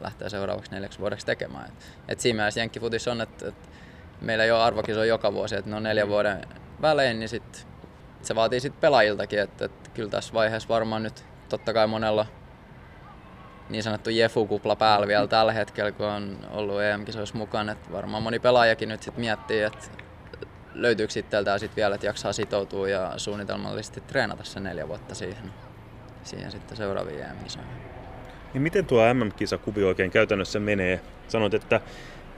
lähtee 0.01 0.29
seuraavaksi 0.29 0.71
neljäksi 0.71 0.99
vuodeksi 0.99 1.25
tekemään. 1.25 1.65
Et, 1.65 1.97
et 2.07 2.19
siinä 2.19 2.37
mielessä 2.37 2.59
Jenkkifutis 2.59 3.07
on, 3.07 3.21
että 3.21 3.47
et 3.47 3.69
meillä 4.21 4.43
ei 4.43 4.51
ole 4.51 4.63
arvokisoja 4.63 5.05
joka 5.05 5.33
vuosi, 5.33 5.55
että 5.55 5.69
ne 5.69 5.75
on 5.75 5.83
neljän 5.83 6.09
vuoden 6.09 6.41
välein, 6.81 7.19
niin 7.19 7.29
sit, 7.29 7.67
se 8.21 8.35
vaatii 8.35 8.59
sitten 8.59 8.81
pelaajiltakin, 8.81 9.39
että, 9.39 9.65
et 9.65 9.87
kyllä 9.93 10.09
tässä 10.09 10.33
vaiheessa 10.33 10.69
varmaan 10.69 11.03
nyt 11.03 11.25
totta 11.49 11.73
kai 11.73 11.87
monella 11.87 12.25
niin 13.69 13.83
sanottu 13.83 14.09
Jefu-kupla 14.09 14.75
päällä 14.75 15.07
vielä 15.07 15.27
tällä 15.27 15.53
hetkellä, 15.53 15.91
kun 15.91 16.05
on 16.05 16.37
ollut 16.51 16.81
EM-kisoissa 16.81 17.37
mukana. 17.37 17.71
Että 17.71 17.91
varmaan 17.91 18.23
moni 18.23 18.39
pelaajakin 18.39 18.89
nyt 18.89 19.03
sit 19.03 19.17
miettii, 19.17 19.61
että 19.61 19.87
löytyykö 20.75 21.19
itseltään 21.19 21.59
sit 21.59 21.75
vielä, 21.75 21.95
että 21.95 22.07
jaksaa 22.07 22.33
sitoutua 22.33 22.89
ja 22.89 23.13
suunnitelmallisesti 23.17 24.01
treenata 24.01 24.43
sen 24.43 24.63
neljä 24.63 24.87
vuotta 24.87 25.15
siihen, 25.15 25.53
siihen 26.23 26.51
sitten 26.51 26.77
seuraaviin 26.77 27.21
EM-kisoihin. 27.21 27.71
Niin 28.53 28.61
miten 28.61 28.85
tuo 28.85 29.13
MM-kisakuvio 29.13 29.87
oikein 29.87 30.11
käytännössä 30.11 30.59
menee? 30.59 31.01
Sanoit, 31.27 31.53
että 31.53 31.81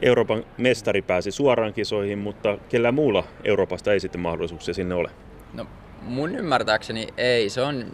Euroopan 0.02 0.46
mestari 0.58 1.02
pääsi 1.02 1.32
suoraan 1.32 1.74
kisoihin, 1.74 2.20
mutta 2.20 2.58
kellä 2.70 2.92
muulla 2.92 3.24
Euroopasta 3.44 3.94
ei 3.94 4.00
sitten 4.00 4.22
mahdollisuuksia 4.22 4.74
sinne 4.74 4.96
ole? 4.96 5.10
No 5.54 5.68
mun 6.02 6.36
ymmärtääkseni 6.36 7.08
ei. 7.18 7.50
Se 7.50 7.62
on 7.62 7.86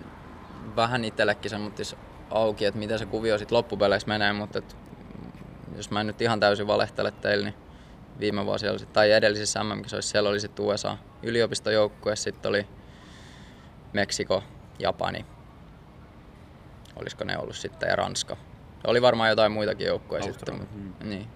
vähän 0.75 1.05
itsellekin 1.05 1.49
semmoittis 1.49 1.95
auki, 2.29 2.65
että 2.65 2.79
miten 2.79 2.99
se 2.99 3.05
kuvio 3.05 3.37
sitten 3.37 3.57
loppupeleissä 3.57 4.07
menee, 4.07 4.33
mutta 4.33 4.59
et, 4.59 4.75
jos 5.77 5.91
mä 5.91 6.01
en 6.01 6.07
nyt 6.07 6.21
ihan 6.21 6.39
täysin 6.39 6.67
valehtele 6.67 7.11
teille, 7.11 7.45
niin 7.45 7.62
viime 8.19 8.45
vuosilla 8.45 8.85
tai 8.93 9.11
edellisissä 9.11 9.63
MM-kisoissa 9.63 10.11
siellä 10.11 10.29
oli 10.29 10.39
sitten 10.39 10.65
USA 10.65 10.97
yliopistojoukkue, 11.23 12.15
sitten 12.15 12.49
oli 12.49 12.67
Meksiko, 13.93 14.43
Japani, 14.79 15.25
olisiko 16.95 17.23
ne 17.23 17.37
ollut 17.37 17.55
sitten, 17.55 17.89
ja 17.89 17.95
Ranska. 17.95 18.37
Oli 18.87 19.01
varmaan 19.01 19.29
jotain 19.29 19.51
muitakin 19.51 19.87
joukkoja 19.87 20.23
sitten, 20.23 20.55
mutta, 20.55 20.75
hmm. 20.75 21.09
niin, 21.09 21.27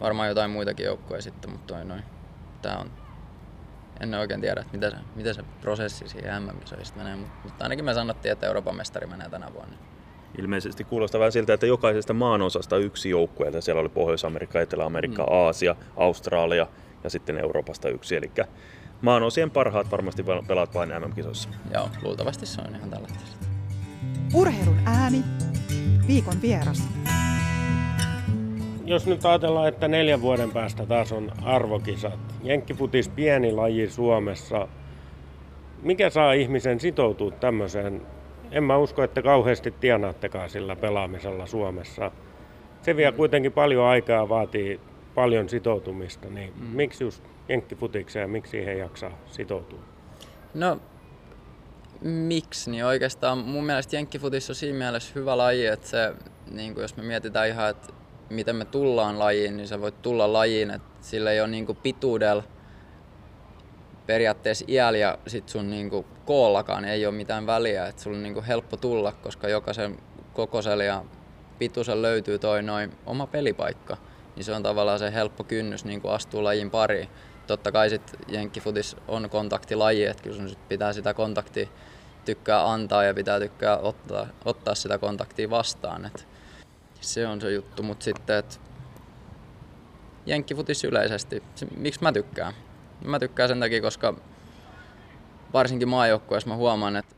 varmaan 0.00 0.28
jotain 0.28 0.50
muitakin 0.50 0.86
joukkoja 0.86 1.22
sitten, 1.22 1.50
mutta 1.50 1.74
toi 1.74 1.84
noin. 1.84 2.02
Tää 2.62 2.78
on 2.78 2.90
en 4.00 4.14
oikein 4.14 4.40
tiedä, 4.40 4.60
että 4.60 4.72
miten 4.72 4.90
se, 4.90 4.96
miten 5.14 5.34
se 5.34 5.42
prosessi 5.60 6.08
siihen 6.08 6.42
MM-kisoista 6.42 6.98
menee, 6.98 7.16
mutta, 7.16 7.38
mutta 7.44 7.64
ainakin 7.64 7.84
me 7.84 7.94
sanottiin, 7.94 8.32
että 8.32 8.46
Euroopan 8.46 8.76
mestari 8.76 9.06
menee 9.06 9.30
tänä 9.30 9.52
vuonna. 9.54 9.76
Ilmeisesti 10.38 10.84
kuulostaa 10.84 11.18
vähän 11.18 11.32
siltä, 11.32 11.54
että 11.54 11.66
jokaisesta 11.66 12.14
maanosasta 12.14 12.76
yksi 12.76 13.10
joukkue, 13.10 13.60
siellä 13.60 13.80
oli 13.80 13.88
Pohjois-Amerikka, 13.88 14.60
Etelä-Amerikka, 14.60 15.22
mm. 15.22 15.32
Aasia, 15.32 15.76
Australia 15.96 16.66
ja 17.04 17.10
sitten 17.10 17.38
Euroopasta 17.38 17.88
yksi, 17.88 18.16
eli 18.16 18.30
maanosien 19.02 19.50
parhaat 19.50 19.90
varmasti 19.90 20.24
pelaat 20.48 20.74
vain 20.74 20.88
MM-kisoissa. 20.88 21.48
Joo, 21.74 21.88
luultavasti 22.02 22.46
se 22.46 22.60
on 22.60 22.76
ihan 22.76 22.90
tällä 22.90 23.08
Urheilun 24.34 24.78
ääni, 24.84 25.24
viikon 26.06 26.42
vieras 26.42 26.82
jos 28.88 29.06
nyt 29.06 29.24
ajatellaan, 29.24 29.68
että 29.68 29.88
neljän 29.88 30.20
vuoden 30.20 30.50
päästä 30.50 30.86
taas 30.86 31.12
on 31.12 31.32
arvokisat, 31.42 32.18
jenkkifutis 32.42 33.08
pieni 33.08 33.52
laji 33.52 33.90
Suomessa, 33.90 34.68
mikä 35.82 36.10
saa 36.10 36.32
ihmisen 36.32 36.80
sitoutua 36.80 37.30
tämmöiseen? 37.30 38.02
En 38.52 38.64
mä 38.64 38.76
usko, 38.76 39.02
että 39.02 39.22
kauheasti 39.22 39.70
tienaattekaan 39.70 40.50
sillä 40.50 40.76
pelaamisella 40.76 41.46
Suomessa. 41.46 42.10
Se 42.82 42.96
vie 42.96 43.12
kuitenkin 43.12 43.52
paljon 43.52 43.84
aikaa, 43.84 44.28
vaatii 44.28 44.80
paljon 45.14 45.48
sitoutumista, 45.48 46.28
niin 46.28 46.52
mm. 46.56 46.66
miksi 46.66 47.04
just 47.04 47.22
jenkkifutikseen 47.48 48.22
ja 48.22 48.28
miksi 48.28 48.50
siihen 48.50 48.78
jaksaa 48.78 49.18
sitoutua? 49.26 49.80
No 50.54 50.80
miksi, 52.02 52.70
niin 52.70 52.84
oikeastaan 52.84 53.38
mun 53.38 53.64
mielestä 53.64 53.96
jenkkifutis 53.96 54.50
on 54.50 54.56
siinä 54.56 54.78
mielessä 54.78 55.12
hyvä 55.14 55.38
laji, 55.38 55.66
että 55.66 55.88
se, 55.88 56.14
niin 56.50 56.74
jos 56.76 56.96
me 56.96 57.02
mietitään 57.02 57.48
ihan, 57.48 57.70
että 57.70 57.92
miten 58.30 58.56
me 58.56 58.64
tullaan 58.64 59.18
lajiin, 59.18 59.56
niin 59.56 59.68
sä 59.68 59.80
voit 59.80 60.02
tulla 60.02 60.32
lajiin, 60.32 60.70
että 60.70 60.88
sillä 61.00 61.30
ei 61.32 61.40
ole 61.40 61.48
niinku 61.48 61.74
pituudella 61.74 62.42
periaatteessa 64.08 64.64
iällä 64.68 64.98
ja 64.98 65.18
sit 65.26 65.48
sun 65.48 65.70
niinku 65.70 66.06
koollakaan 66.24 66.84
ei 66.84 67.06
ole 67.06 67.14
mitään 67.14 67.46
väliä, 67.46 67.86
että 67.86 68.02
sulla 68.02 68.16
on 68.16 68.22
niinku 68.22 68.44
helppo 68.48 68.76
tulla, 68.76 69.12
koska 69.12 69.48
jokaisen 69.48 69.98
kokoisella 70.34 70.84
ja 70.84 71.04
pituisella 71.58 72.02
löytyy 72.02 72.38
toi 72.38 72.62
noin 72.62 72.92
oma 73.06 73.26
pelipaikka, 73.26 73.96
niin 74.36 74.44
se 74.44 74.52
on 74.52 74.62
tavallaan 74.62 74.98
se 74.98 75.12
helppo 75.12 75.44
kynnys 75.44 75.84
niin 75.84 76.00
kuin 76.00 76.14
astua 76.14 76.44
lajin 76.44 76.70
pariin. 76.70 77.08
Totta 77.46 77.72
kai 77.72 77.90
sit 77.90 78.12
jenkkifutis 78.28 78.96
on 79.08 79.30
kontaktilaji, 79.30 80.04
että 80.04 80.22
kyllä 80.22 80.36
sun 80.36 80.48
sit 80.48 80.68
pitää 80.68 80.92
sitä 80.92 81.14
kontaktia 81.14 81.68
tykkää 82.24 82.70
antaa 82.70 83.04
ja 83.04 83.14
pitää 83.14 83.40
tykkää 83.40 83.78
ottaa, 83.78 84.26
ottaa 84.44 84.74
sitä 84.74 84.98
kontaktia 84.98 85.50
vastaan. 85.50 86.06
Et 86.06 86.26
se 87.00 87.26
on 87.26 87.40
se 87.40 87.52
juttu, 87.52 87.82
mutta 87.82 88.04
sitten, 88.04 88.36
että 88.36 88.56
jenkkifutis 90.26 90.84
yleisesti, 90.84 91.42
se, 91.54 91.66
miksi 91.76 92.02
mä 92.02 92.12
tykkään? 92.12 92.54
Mä 93.04 93.18
tykkään 93.18 93.48
sen 93.48 93.60
takia, 93.60 93.80
koska 93.80 94.14
varsinkin 95.52 95.88
maajoukkueessa 95.88 96.48
mä 96.48 96.56
huomaan, 96.56 96.96
että 96.96 97.14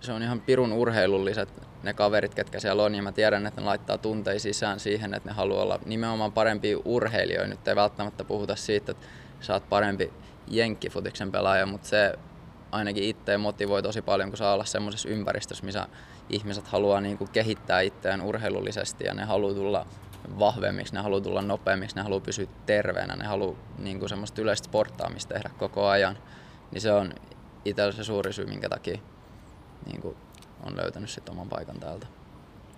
se 0.00 0.12
on 0.12 0.22
ihan 0.22 0.40
pirun 0.40 0.72
urheilulliset 0.72 1.48
ne 1.82 1.94
kaverit, 1.94 2.34
ketkä 2.34 2.60
siellä 2.60 2.82
on, 2.82 2.94
ja 2.94 3.02
mä 3.02 3.12
tiedän, 3.12 3.46
että 3.46 3.60
ne 3.60 3.64
laittaa 3.64 3.98
tunteja 3.98 4.40
sisään 4.40 4.80
siihen, 4.80 5.14
että 5.14 5.28
ne 5.28 5.34
haluaa 5.34 5.62
olla 5.62 5.78
nimenomaan 5.86 6.32
parempia 6.32 6.78
urheilijoita. 6.84 7.48
Nyt 7.50 7.68
ei 7.68 7.76
välttämättä 7.76 8.24
puhuta 8.24 8.56
siitä, 8.56 8.92
että 8.92 9.06
sä 9.40 9.54
oot 9.54 9.68
parempi 9.68 10.12
jenkkifutiksen 10.48 11.32
pelaaja, 11.32 11.66
mutta 11.66 11.88
se 11.88 12.14
ainakin 12.72 13.04
itse 13.04 13.36
motivoi 13.36 13.82
tosi 13.82 14.02
paljon, 14.02 14.28
kun 14.28 14.38
saa 14.38 14.54
olla 14.54 14.64
semmoisessa 14.64 15.08
ympäristössä, 15.08 15.66
missä 15.66 15.86
ihmiset 16.30 16.66
haluaa 16.66 17.00
niin 17.00 17.18
kuin 17.18 17.30
kehittää 17.30 17.80
itseään 17.80 18.22
urheilullisesti 18.22 19.04
ja 19.04 19.14
ne 19.14 19.24
haluaa 19.24 19.54
tulla 19.54 19.86
vahvemmiksi, 20.38 20.94
ne 20.94 21.00
haluaa 21.00 21.20
tulla 21.20 21.42
nopeammiksi, 21.42 21.96
ne 21.96 22.02
haluaa 22.02 22.20
pysyä 22.20 22.46
terveenä, 22.66 23.16
ne 23.16 23.24
haluaa 23.24 23.56
niin 23.78 23.98
kuin 23.98 24.08
semmoista 24.08 24.42
yleistä 24.42 24.64
sporttaamista 24.64 25.34
tehdä 25.34 25.50
koko 25.58 25.86
ajan. 25.86 26.18
Niin 26.72 26.80
se 26.80 26.92
on 26.92 27.14
itsellä 27.64 27.92
se 27.92 28.04
suuri 28.04 28.32
syy, 28.32 28.46
minkä 28.46 28.68
takia 28.68 28.98
niin 29.86 30.02
kuin 30.02 30.16
on 30.66 30.76
löytänyt 30.76 31.10
sit 31.10 31.28
oman 31.28 31.48
paikan 31.48 31.80
täältä. 31.80 32.06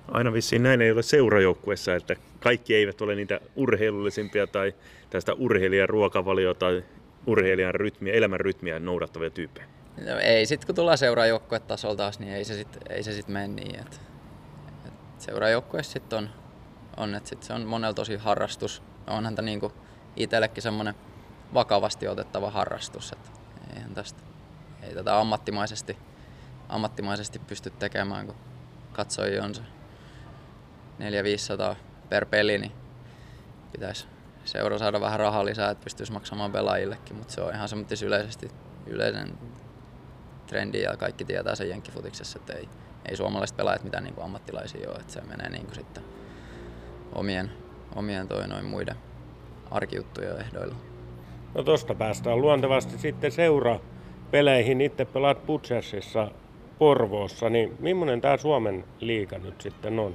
Aina 0.08 0.32
vissiin 0.32 0.62
näin 0.62 0.82
ei 0.82 0.90
ole 0.92 1.02
seurajoukkuessa, 1.02 1.94
että 1.94 2.16
kaikki 2.40 2.74
eivät 2.74 3.00
ole 3.00 3.14
niitä 3.14 3.40
urheilullisimpia 3.56 4.46
tai 4.46 4.74
tästä 5.10 5.34
urheilijan 5.34 5.88
ruokavalio 5.88 6.54
tai 6.54 6.84
urheilijan 7.26 7.74
rytmiä, 7.74 8.14
elämän 8.14 8.40
rytmiä 8.40 8.78
noudattavia 8.78 9.30
tyyppejä. 9.30 9.66
No, 9.96 10.18
ei 10.18 10.46
sitten 10.46 10.66
kun 10.66 10.74
tullaan 10.74 10.98
seuraajoukkuetasolla 10.98 11.96
taas, 11.96 12.18
niin 12.18 12.32
ei 12.32 12.44
se 12.44 12.54
sitten 12.54 13.04
se 13.04 13.12
sit 13.12 13.28
mene 13.28 13.48
niin. 13.48 13.80
Et, 13.80 14.00
et 14.86 14.92
seuraajoukkueessa 15.18 15.92
sitten 15.92 16.18
on, 16.18 16.30
on 16.96 17.14
että 17.14 17.28
sit 17.28 17.42
se 17.42 17.52
on 17.52 17.62
monella 17.62 17.94
tosi 17.94 18.16
harrastus. 18.16 18.82
Onhan 19.06 19.34
tämä 19.34 19.46
niinku 19.46 19.72
itsellekin 20.16 20.62
semmoinen 20.62 20.94
vakavasti 21.54 22.08
otettava 22.08 22.50
harrastus. 22.50 23.12
Et 23.12 23.32
eihän 23.76 23.94
tästä, 23.94 24.22
ei 24.82 24.94
tätä 24.94 25.18
ammattimaisesti, 25.18 25.96
ammattimaisesti 26.68 27.38
pysty 27.38 27.70
tekemään, 27.70 28.26
kun 28.26 28.36
katsojia 28.92 29.44
on 29.44 29.54
se 29.54 29.62
400-500 31.72 31.76
per 32.08 32.26
peli, 32.26 32.58
niin 32.58 32.72
pitäisi 33.72 34.06
seura 34.44 34.78
saada 34.78 35.00
vähän 35.00 35.20
rahaa 35.20 35.44
lisää, 35.44 35.70
että 35.70 35.84
pystyisi 35.84 36.12
maksamaan 36.12 36.52
pelaajillekin, 36.52 37.16
mutta 37.16 37.34
se 37.34 37.40
on 37.40 37.54
ihan 37.54 37.68
semmoinen 37.68 37.98
yleisesti 38.04 38.50
yleinen 38.86 39.38
trendi 40.52 40.82
ja 40.82 40.96
kaikki 40.96 41.24
tietää 41.24 41.54
sen 41.54 41.68
jenkkifutiksessa, 41.68 42.38
että 42.38 42.52
ei, 42.52 42.68
ei 43.08 43.16
suomalaiset 43.16 43.56
pelaajat 43.56 43.84
mitään 43.84 44.04
niin 44.04 44.14
kuin 44.14 44.24
ammattilaisia 44.24 44.90
ole, 44.90 44.98
että 44.98 45.12
se 45.12 45.20
menee 45.20 45.50
niin 45.50 45.64
kuin 45.64 45.74
sitten 45.74 46.02
omien, 47.14 47.50
omien 47.96 48.28
toi 48.28 48.48
noin 48.48 48.64
muiden 48.64 48.96
arkijuttujen 49.70 50.40
ehdoilla. 50.40 50.74
No 51.54 51.62
tosta 51.62 51.94
päästään 51.94 52.40
luontevasti 52.40 52.98
sitten 52.98 53.32
seura 53.32 53.80
peleihin. 54.30 54.80
Itse 54.80 55.04
pelaat 55.04 55.46
Butchersissa 55.46 56.30
Porvoossa, 56.78 57.50
niin 57.50 57.76
millainen 57.78 58.20
tämä 58.20 58.36
Suomen 58.36 58.84
liiga 59.00 59.38
nyt 59.38 59.60
sitten 59.60 59.98
on? 59.98 60.14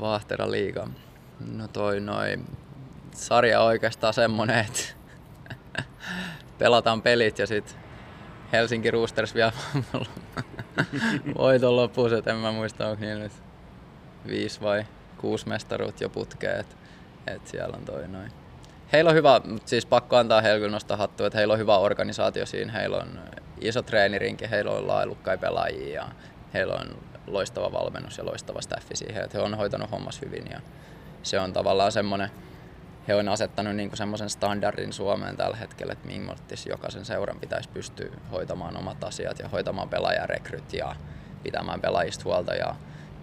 Vahtera 0.00 0.50
liiga. 0.50 0.88
No 1.52 1.68
toi 1.68 2.00
noin 2.00 2.44
sarja 3.12 3.60
on 3.60 3.66
oikeastaan 3.66 4.14
semmonen, 4.14 4.58
että 4.58 4.82
pelataan 6.58 7.02
pelit 7.02 7.38
ja 7.38 7.46
sitten 7.46 7.83
Helsinki 8.54 8.90
Roosters 8.90 9.34
vielä 9.34 9.52
voiton 11.38 11.76
lopuus, 11.76 12.12
että 12.12 12.30
en 12.30 12.36
mä 12.36 12.52
muista 12.52 12.88
onko 12.88 13.00
niin 13.00 13.20
nyt 13.20 13.32
viisi 14.26 14.60
vai 14.60 14.84
kuusi 15.18 15.48
mestaruutta 15.48 16.04
jo 16.04 16.08
putkeen, 16.08 16.60
että 16.60 16.76
et 17.26 17.46
siellä 17.46 17.76
on 17.76 17.84
toi 17.84 18.08
noin. 18.08 18.32
Heillä 18.92 19.08
on 19.08 19.16
hyvä, 19.16 19.40
siis 19.64 19.86
pakko 19.86 20.16
antaa 20.16 20.40
heillä 20.40 20.68
nostaa 20.68 20.96
hattua, 20.96 21.26
että 21.26 21.38
heillä 21.38 21.52
on 21.52 21.58
hyvä 21.58 21.78
organisaatio 21.78 22.46
siinä, 22.46 22.72
heillä 22.72 22.96
on 22.96 23.20
iso 23.60 23.82
treenirinki, 23.82 24.50
heillä 24.50 24.70
on 24.70 24.86
laajlukkai 24.86 25.38
pelaajia 25.38 25.94
ja 25.94 26.08
heillä 26.54 26.74
on 26.74 26.98
loistava 27.26 27.72
valmennus 27.72 28.18
ja 28.18 28.26
loistava 28.26 28.60
staffi 28.60 28.96
siihen, 28.96 29.24
että 29.24 29.38
he 29.38 29.44
on 29.44 29.54
hoitanut 29.54 29.90
hommas 29.90 30.20
hyvin 30.20 30.44
ja 30.50 30.60
se 31.22 31.40
on 31.40 31.52
tavallaan 31.52 31.92
semmoinen, 31.92 32.30
he 33.08 33.14
on 33.14 33.28
asettanut 33.28 33.76
niin 33.76 33.90
semmoisen 33.94 34.30
standardin 34.30 34.92
Suomeen 34.92 35.36
tällä 35.36 35.56
hetkellä, 35.56 35.92
että 35.92 36.06
millaisesti 36.06 36.70
jokaisen 36.70 37.04
seuran 37.04 37.40
pitäisi 37.40 37.68
pystyä 37.68 38.08
hoitamaan 38.32 38.76
omat 38.76 39.04
asiat 39.04 39.38
ja 39.38 39.48
hoitamaan 39.48 39.88
pelaajarekryt 39.88 40.72
ja 40.72 40.96
pitämään 41.42 41.80
pelaajista 41.80 42.24
huolta 42.24 42.54
ja 42.54 42.74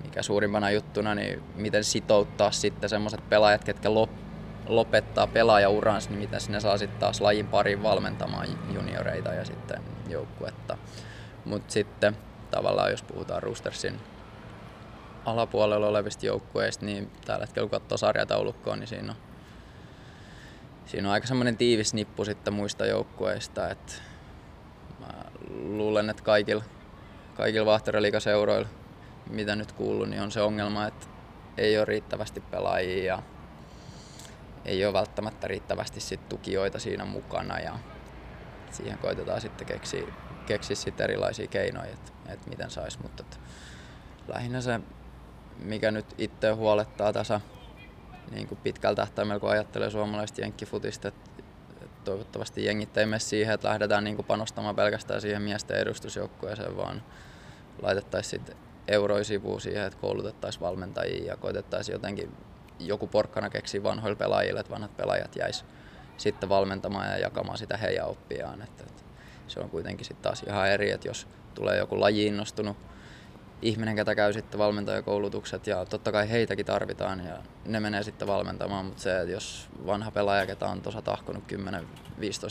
mikä 0.03 0.21
suurimpana 0.21 0.71
juttuna, 0.71 1.15
niin 1.15 1.43
miten 1.55 1.83
sitouttaa 1.83 2.51
sitten 2.51 2.89
semmoiset 2.89 3.29
pelaajat, 3.29 3.63
ketkä 3.63 3.89
lopettaa 4.67 5.27
pelaajauransa, 5.27 6.09
niin 6.09 6.19
miten 6.19 6.41
sinne 6.41 6.59
saa 6.59 6.77
sitten 6.77 6.99
taas 6.99 7.21
lajin 7.21 7.47
pariin 7.47 7.83
valmentamaan 7.83 8.47
junioreita 8.73 9.33
ja 9.33 9.45
sitten 9.45 9.81
joukkuetta. 10.09 10.77
Mutta 11.45 11.73
sitten 11.73 12.17
tavallaan 12.51 12.91
jos 12.91 13.03
puhutaan 13.03 13.43
Roostersin 13.43 13.99
alapuolella 15.25 15.87
olevista 15.87 16.25
joukkueista, 16.25 16.85
niin 16.85 17.11
tällä 17.25 17.45
hetkellä 17.45 17.69
kun 17.69 17.79
katsoo 17.79 17.97
sarjataulukkoa, 17.97 18.75
niin 18.75 18.87
siinä 18.87 19.11
on, 19.11 19.30
siinä 20.85 21.07
on 21.07 21.13
aika 21.13 21.27
semmoinen 21.27 21.57
tiivis 21.57 21.93
nippu 21.93 22.25
sitten 22.25 22.53
muista 22.53 22.85
joukkueista. 22.85 23.69
että 23.69 23.93
mä 24.99 25.07
luulen, 25.49 26.09
että 26.09 26.23
kaikilla, 26.23 26.63
kaikilla 27.35 27.65
Vahteraliikaseuroilla, 27.65 28.67
mitä 29.29 29.55
nyt 29.55 29.71
kuuluu, 29.71 30.05
niin 30.05 30.21
on 30.21 30.31
se 30.31 30.41
ongelma, 30.41 30.87
että 30.87 31.07
ei 31.57 31.77
ole 31.77 31.85
riittävästi 31.85 32.39
pelaajia 32.39 33.03
ja 33.05 33.23
ei 34.65 34.85
ole 34.85 34.93
välttämättä 34.93 35.47
riittävästi 35.47 35.99
sit 35.99 36.29
tukijoita 36.29 36.79
siinä 36.79 37.05
mukana 37.05 37.59
ja 37.59 37.79
siihen 38.71 38.97
koitetaan 38.97 39.41
sitten 39.41 39.67
keksiä, 39.67 40.03
keksiä 40.45 40.75
sit 40.75 41.01
erilaisia 41.01 41.47
keinoja, 41.47 41.91
että 41.91 42.11
et 42.29 42.47
miten 42.47 42.69
saisi, 42.69 42.99
mutta 43.01 43.23
lähinnä 44.27 44.61
se, 44.61 44.79
mikä 45.59 45.91
nyt 45.91 46.15
itse 46.17 46.51
huolettaa 46.51 47.13
tässä 47.13 47.41
niin 48.31 48.47
kuin 48.47 48.59
pitkällä 48.63 48.95
tähtäimellä, 48.95 49.39
kun 49.39 49.49
ajattelee 49.49 49.89
suomalaista 49.89 50.41
jenkkifutista, 50.41 51.07
että 51.07 51.31
et 51.81 52.03
toivottavasti 52.03 52.65
jengit 52.65 52.97
ei 52.97 53.05
mene 53.05 53.19
siihen, 53.19 53.53
että 53.53 53.67
lähdetään 53.67 54.03
niin 54.03 54.15
kuin 54.15 54.25
panostamaan 54.25 54.75
pelkästään 54.75 55.21
siihen 55.21 55.41
miesten 55.41 55.77
edustusjoukkueeseen, 55.77 56.77
vaan 56.77 57.03
laitettaisiin 57.81 58.29
sitten 58.29 58.55
euroja 58.87 59.23
sivuun 59.23 59.61
siihen, 59.61 59.83
että 59.83 59.99
koulutettaisiin 59.99 60.61
valmentajia 60.61 61.25
ja 61.25 61.37
koitettaisiin 61.37 61.93
jotenkin 61.93 62.31
joku 62.79 63.07
porkkana 63.07 63.49
keksi 63.49 63.83
vanhoille 63.83 64.15
pelaajille, 64.15 64.59
että 64.59 64.73
vanhat 64.73 64.97
pelaajat 64.97 65.35
jäis 65.35 65.65
sitten 66.17 66.49
valmentamaan 66.49 67.07
ja 67.07 67.17
jakamaan 67.17 67.57
sitä 67.57 67.77
heidän 67.77 68.07
oppiaan. 68.07 68.61
Että, 68.61 68.83
että 68.83 69.03
se 69.47 69.59
on 69.59 69.69
kuitenkin 69.69 70.05
sitten 70.05 70.23
taas 70.23 70.43
ihan 70.43 70.69
eri, 70.69 70.91
että 70.91 71.07
jos 71.07 71.27
tulee 71.55 71.77
joku 71.77 71.99
laji 71.99 72.25
innostunut 72.25 72.77
ihminen, 73.61 73.95
ketä 73.95 74.15
käy 74.15 74.33
sitten 74.33 74.59
valmentajakoulutukset 74.59 75.67
ja 75.67 75.85
totta 75.85 76.11
kai 76.11 76.29
heitäkin 76.29 76.65
tarvitaan 76.65 77.25
ja 77.25 77.37
ne 77.65 77.79
menee 77.79 78.03
sitten 78.03 78.27
valmentamaan, 78.27 78.85
mutta 78.85 79.01
se, 79.01 79.19
että 79.19 79.31
jos 79.31 79.69
vanha 79.85 80.11
pelaaja, 80.11 80.45
ketä 80.45 80.65
on 80.65 80.81
tuossa 80.81 81.01
tahkonut 81.01 81.43
10-15 81.51 81.55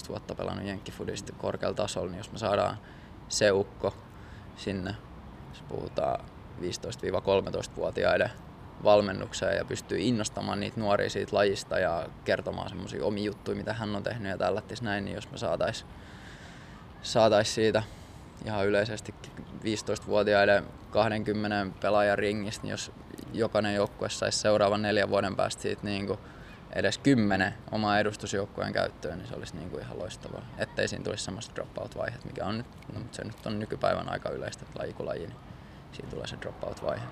vuotta 0.08 0.34
pelannut 0.34 0.66
jenkkifudista 0.66 1.32
korkealla 1.32 1.76
tasolla, 1.76 2.10
niin 2.10 2.18
jos 2.18 2.32
me 2.32 2.38
saadaan 2.38 2.78
se 3.28 3.52
ukko 3.52 3.94
sinne, 4.56 4.94
jos 5.48 5.62
puhutaan 5.68 6.24
15-13-vuotiaiden 6.60 8.30
valmennukseen 8.84 9.56
ja 9.56 9.64
pystyy 9.64 9.98
innostamaan 9.98 10.60
niitä 10.60 10.80
nuoria 10.80 11.10
siitä 11.10 11.36
lajista 11.36 11.78
ja 11.78 12.08
kertomaan 12.24 12.68
semmoisia 12.68 13.04
omia 13.04 13.24
juttuja, 13.24 13.56
mitä 13.56 13.72
hän 13.72 13.96
on 13.96 14.02
tehnyt 14.02 14.30
ja 14.30 14.38
tällä 14.38 14.62
näin, 14.82 15.04
niin 15.04 15.14
jos 15.14 15.30
me 15.30 15.38
saatais, 15.38 15.86
saatais 17.02 17.54
siitä 17.54 17.82
ihan 18.44 18.66
yleisesti 18.66 19.14
15-vuotiaiden 19.64 20.64
20 20.90 21.66
pelaajan 21.80 22.18
ringistä, 22.18 22.62
niin 22.62 22.70
jos 22.70 22.92
jokainen 23.32 23.74
joukkue 23.74 24.08
saisi 24.08 24.38
seuraavan 24.38 24.82
neljän 24.82 25.10
vuoden 25.10 25.36
päästä 25.36 25.62
siitä 25.62 25.84
niin 25.84 26.06
kuin 26.06 26.18
edes 26.72 26.98
kymmenen 26.98 27.54
omaa 27.70 28.00
edustusjoukkueen 28.00 28.72
käyttöön, 28.72 29.18
niin 29.18 29.28
se 29.28 29.34
olisi 29.34 29.56
niin 29.56 29.70
kuin 29.70 29.82
ihan 29.82 29.98
loistavaa. 29.98 30.42
Ettei 30.58 30.88
siinä 30.88 31.04
tulisi 31.04 31.24
semmoista 31.24 31.54
dropout-vaiheet, 31.54 32.24
mikä 32.24 32.44
on 32.44 32.58
nyt, 32.58 32.66
no, 32.94 33.00
se 33.10 33.24
nyt 33.24 33.46
on 33.46 33.58
nykypäivän 33.58 34.08
aika 34.08 34.30
yleistä, 34.30 34.64
että 34.66 34.78
laji 34.78 34.92
kuin 34.92 35.06
laji, 35.06 35.26
niin 35.26 35.36
siinä 35.92 36.10
tulee 36.10 36.26
se 36.26 36.36
dropout-vaihe. 36.42 37.04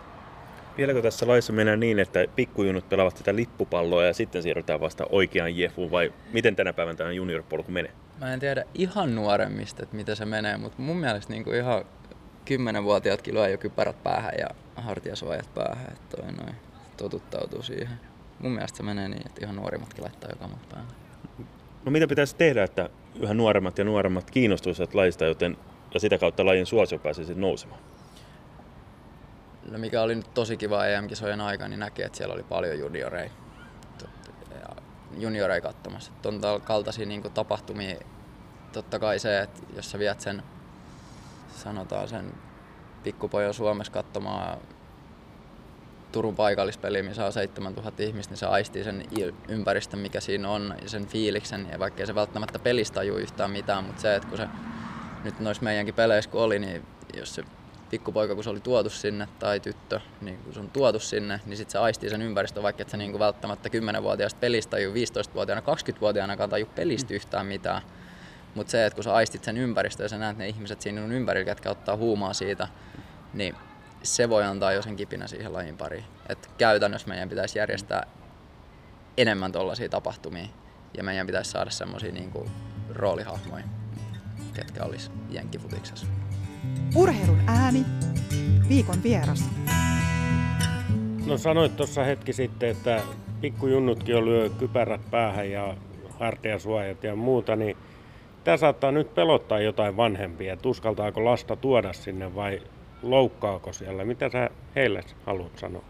Vieläkö 0.77 1.03
tässä 1.03 1.27
laissa 1.27 1.53
mennään 1.53 1.81
niin, 1.81 1.99
että 1.99 2.25
pikkujunut 2.37 2.89
pelaavat 2.89 3.15
tätä 3.15 3.37
lippupalloa 3.37 4.05
ja 4.05 4.15
sitten 4.15 4.43
siirrytään 4.43 4.81
vasta 4.81 5.07
oikeaan 5.11 5.57
jefuun 5.57 5.91
vai 5.91 6.13
miten 6.33 6.57
tänä 6.57 6.73
päivänä 6.73 6.97
tämä 6.97 7.13
juniorpolku 7.13 7.73
menee? 7.73 7.93
Mä 8.21 8.33
en 8.33 8.41
tiedä 8.41 8.65
ihan 8.75 9.15
nuoremmista, 9.15 9.83
että 9.83 9.97
miten 9.97 10.17
se 10.17 10.25
menee, 10.25 10.57
mutta 10.57 10.83
mun 10.83 10.97
mielestä 10.97 11.33
niin 11.33 11.45
kuin 11.45 11.57
ihan 11.57 11.85
kymmenenvuotiaatkin 12.45 13.35
lyö 13.35 13.49
jo 13.49 13.59
kypärät 13.59 14.03
päähän 14.03 14.33
ja 14.39 14.47
hartiasuojat 14.77 15.55
päähän, 15.55 15.87
että 15.93 16.17
toi 16.17 16.33
noin 16.33 16.57
totuttautuu 16.97 17.63
siihen. 17.63 18.01
Mun 18.39 18.53
mielestä 18.53 18.77
se 18.77 18.83
menee 18.83 19.09
niin, 19.09 19.27
että 19.27 19.41
ihan 19.45 19.57
nuorimmatkin 19.57 20.05
laittaa 20.05 20.31
joka 20.31 20.49
muut 20.49 20.69
päähän. 20.69 20.89
No 21.85 21.91
mitä 21.91 22.07
pitäisi 22.07 22.37
tehdä, 22.37 22.65
että 22.65 22.91
yhä 23.21 23.35
nuoremmat 23.35 23.79
ja 23.79 23.85
nuoremmat 23.85 24.31
kiinnostuisivat 24.31 24.95
lajista, 24.95 25.25
joten 25.25 25.57
ja 25.95 26.01
sitä 26.01 26.19
kautta 26.19 26.47
lajin 26.47 26.67
suosio 26.67 26.99
pääsisi 26.99 27.35
nousemaan? 27.35 27.81
No 29.71 29.79
mikä 29.79 30.03
oli 30.03 30.15
nyt 30.15 30.35
tosi 30.35 30.57
kiva 30.57 30.87
EM-kisojen 30.87 31.41
aika, 31.41 31.69
niin 31.69 31.81
näki, 31.81 32.03
että 32.03 32.19
siellä 32.19 32.35
oli 32.35 32.43
paljon 32.43 32.79
junioreja, 32.79 33.31
junioreja 35.17 35.61
katsomassa. 35.61 36.13
On 36.25 36.41
kaltaisia 36.65 37.07
niin 37.07 37.23
tapahtumia, 37.23 37.97
totta 38.73 38.99
kai 38.99 39.19
se, 39.19 39.41
että 39.41 39.61
jos 39.77 39.91
sä 39.91 39.99
viet 39.99 40.21
sen, 40.21 40.43
sanotaan 41.57 42.09
sen 42.09 42.35
pikkupojan 43.03 43.55
Suomessa 43.55 43.93
katsomaan 43.93 44.59
Turun 46.13 46.37
paikallispeli, 46.37 47.03
missä 47.03 47.27
on 47.27 47.33
7000 47.33 48.03
ihmistä, 48.03 48.33
niin 48.33 48.39
se 48.39 48.47
aistii 48.47 48.85
sen 48.85 49.05
ympäristön, 49.49 50.01
mikä 50.01 50.21
siinä 50.21 50.51
on, 50.51 50.75
ja 50.83 50.89
sen 50.89 51.07
fiiliksen, 51.07 51.69
ja 51.73 51.79
vaikkei 51.79 52.07
se 52.07 52.15
välttämättä 52.15 52.59
pelistä 52.59 52.95
taju 52.95 53.17
yhtään 53.17 53.51
mitään, 53.51 53.85
mutta 53.85 54.03
se, 54.03 54.17
että 54.17 54.29
kun 54.29 54.39
se 54.39 54.49
nyt 55.25 55.41
noissa 55.41 55.65
meidänkin 55.65 55.95
peleissä 55.95 56.31
kun 56.31 56.41
oli, 56.41 56.59
niin 56.59 56.87
jos 57.17 57.35
se 57.35 57.45
pikkupoika, 57.91 58.35
kun 58.35 58.45
se 58.45 58.51
oli 58.51 58.61
tuotu 58.61 58.91
sinne, 58.91 59.29
tai 59.39 59.61
tyttö, 59.61 60.01
niin 60.21 60.39
kun 60.39 60.55
se 60.55 60.61
on 60.61 60.71
tuotu 60.71 61.01
sinne, 61.01 61.41
niin 61.47 61.57
sitten 61.57 61.73
se 61.73 61.79
aistii 61.79 62.11
sen 62.11 62.23
ympäristön, 62.23 62.63
vaikka 62.63 62.83
et 62.83 62.89
se 62.89 62.97
niin 62.97 63.19
välttämättä 63.19 63.69
10-vuotiaasta 63.69 64.41
pelistä 64.41 64.71
tai 64.71 64.87
15-vuotiaana, 64.87 65.63
20-vuotiaana 65.75 66.49
tai 66.49 66.65
pelistä 66.65 67.15
yhtään 67.15 67.47
mitään. 67.47 67.83
Mutta 68.55 68.71
se, 68.71 68.87
että 68.87 68.95
kun 68.95 69.05
sä 69.05 69.15
aistit 69.15 69.45
sen 69.45 69.57
ympäristön 69.57 70.05
ja 70.05 70.09
sä 70.09 70.19
näet 70.19 70.39
ne 70.39 70.49
ihmiset 70.49 70.81
siinä 70.81 71.01
ympärillä, 71.01 71.45
ketkä 71.45 71.71
ottaa 71.71 71.97
huumaa 71.97 72.33
siitä, 72.33 72.69
niin 73.35 73.55
se 74.03 74.29
voi 74.29 74.45
antaa 74.45 74.73
jo 74.73 74.83
sen 74.83 74.97
kipinä 74.97 75.27
siihen 75.27 75.53
lajin 75.53 75.77
pariin. 75.77 76.05
Et 76.29 76.51
käytännössä 76.59 77.09
meidän 77.09 77.29
pitäisi 77.29 77.59
järjestää 77.59 78.07
enemmän 79.17 79.53
tuollaisia 79.53 79.89
tapahtumia 79.89 80.49
ja 80.97 81.05
meidän 81.05 81.27
pitäisi 81.27 81.51
saada 81.51 81.71
semmoisia 81.71 82.13
niin 82.13 82.33
roolihahmoja, 82.91 83.65
ketkä 84.55 84.85
olisi 84.85 85.11
jenkkifutiksessa. 85.31 86.07
Urheilun 86.97 87.41
ääni, 87.47 87.85
viikon 88.69 89.03
vieras. 89.03 89.45
No 91.27 91.39
sanoit 91.39 91.77
tuossa 91.77 92.05
hetki 92.05 92.33
sitten, 92.33 92.69
että 92.69 93.03
pikkujunnutkin 93.41 94.13
jo 94.13 94.25
lyö 94.25 94.51
kypärät 94.59 95.11
päähän 95.11 95.51
ja 95.51 95.77
hartiasuojat 96.19 97.05
ja 97.05 97.17
muuta, 97.17 97.57
niin 97.57 97.77
tämä 98.45 98.57
saattaa 98.57 98.93
nyt 98.93 99.15
pelottaa 99.15 99.61
jotain 99.61 99.97
vanhempia, 99.97 100.53
että 100.53 100.69
uskaltaako 100.69 101.25
lasta 101.25 101.57
tuoda 101.57 101.93
sinne 101.93 102.35
vai 102.35 102.63
loukkaako 103.03 103.73
siellä? 103.73 104.05
Mitä 104.05 104.29
sä 104.29 104.51
heille 104.77 105.01
haluat 105.27 105.59
sanoa? 105.59 105.85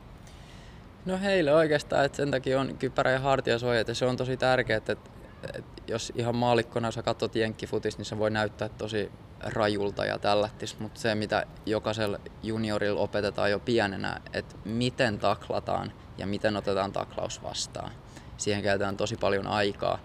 No 1.07 1.19
heille 1.19 1.55
oikeastaan, 1.55 2.05
että 2.05 2.17
sen 2.17 2.31
takia 2.31 2.61
on 2.61 2.77
kypärä 2.79 3.11
ja 3.11 3.21
hartiasuojat 3.21 3.89
ja 3.89 3.95
se 3.95 4.07
on 4.07 4.17
tosi 4.17 4.37
tärkeää, 4.37 4.77
että, 4.77 4.93
että 4.93 5.83
jos 5.87 6.13
ihan 6.17 6.37
maalikkona 6.37 6.91
sä 6.91 7.03
katsot 7.03 7.37
jenkkifutis, 7.37 7.99
niin 7.99 8.05
se 8.05 8.19
voi 8.19 8.31
näyttää 8.31 8.69
tosi 8.69 9.11
rajulta 9.41 10.05
ja 10.05 10.19
tällättis, 10.19 10.79
mutta 10.79 11.01
se 11.01 11.15
mitä 11.15 11.47
jokaisella 11.67 12.19
juniorilla 12.43 13.01
opetetaan 13.01 13.51
jo 13.51 13.59
pienenä, 13.59 14.21
että 14.33 14.57
miten 14.65 15.19
taklataan 15.19 15.93
ja 16.19 16.27
miten 16.27 16.57
otetaan 16.57 16.93
taklaus 16.93 17.43
vastaan. 17.43 17.93
Siihen 18.37 18.63
käytetään 18.63 18.97
tosi 18.97 19.17
paljon 19.17 19.47
aikaa, 19.47 19.99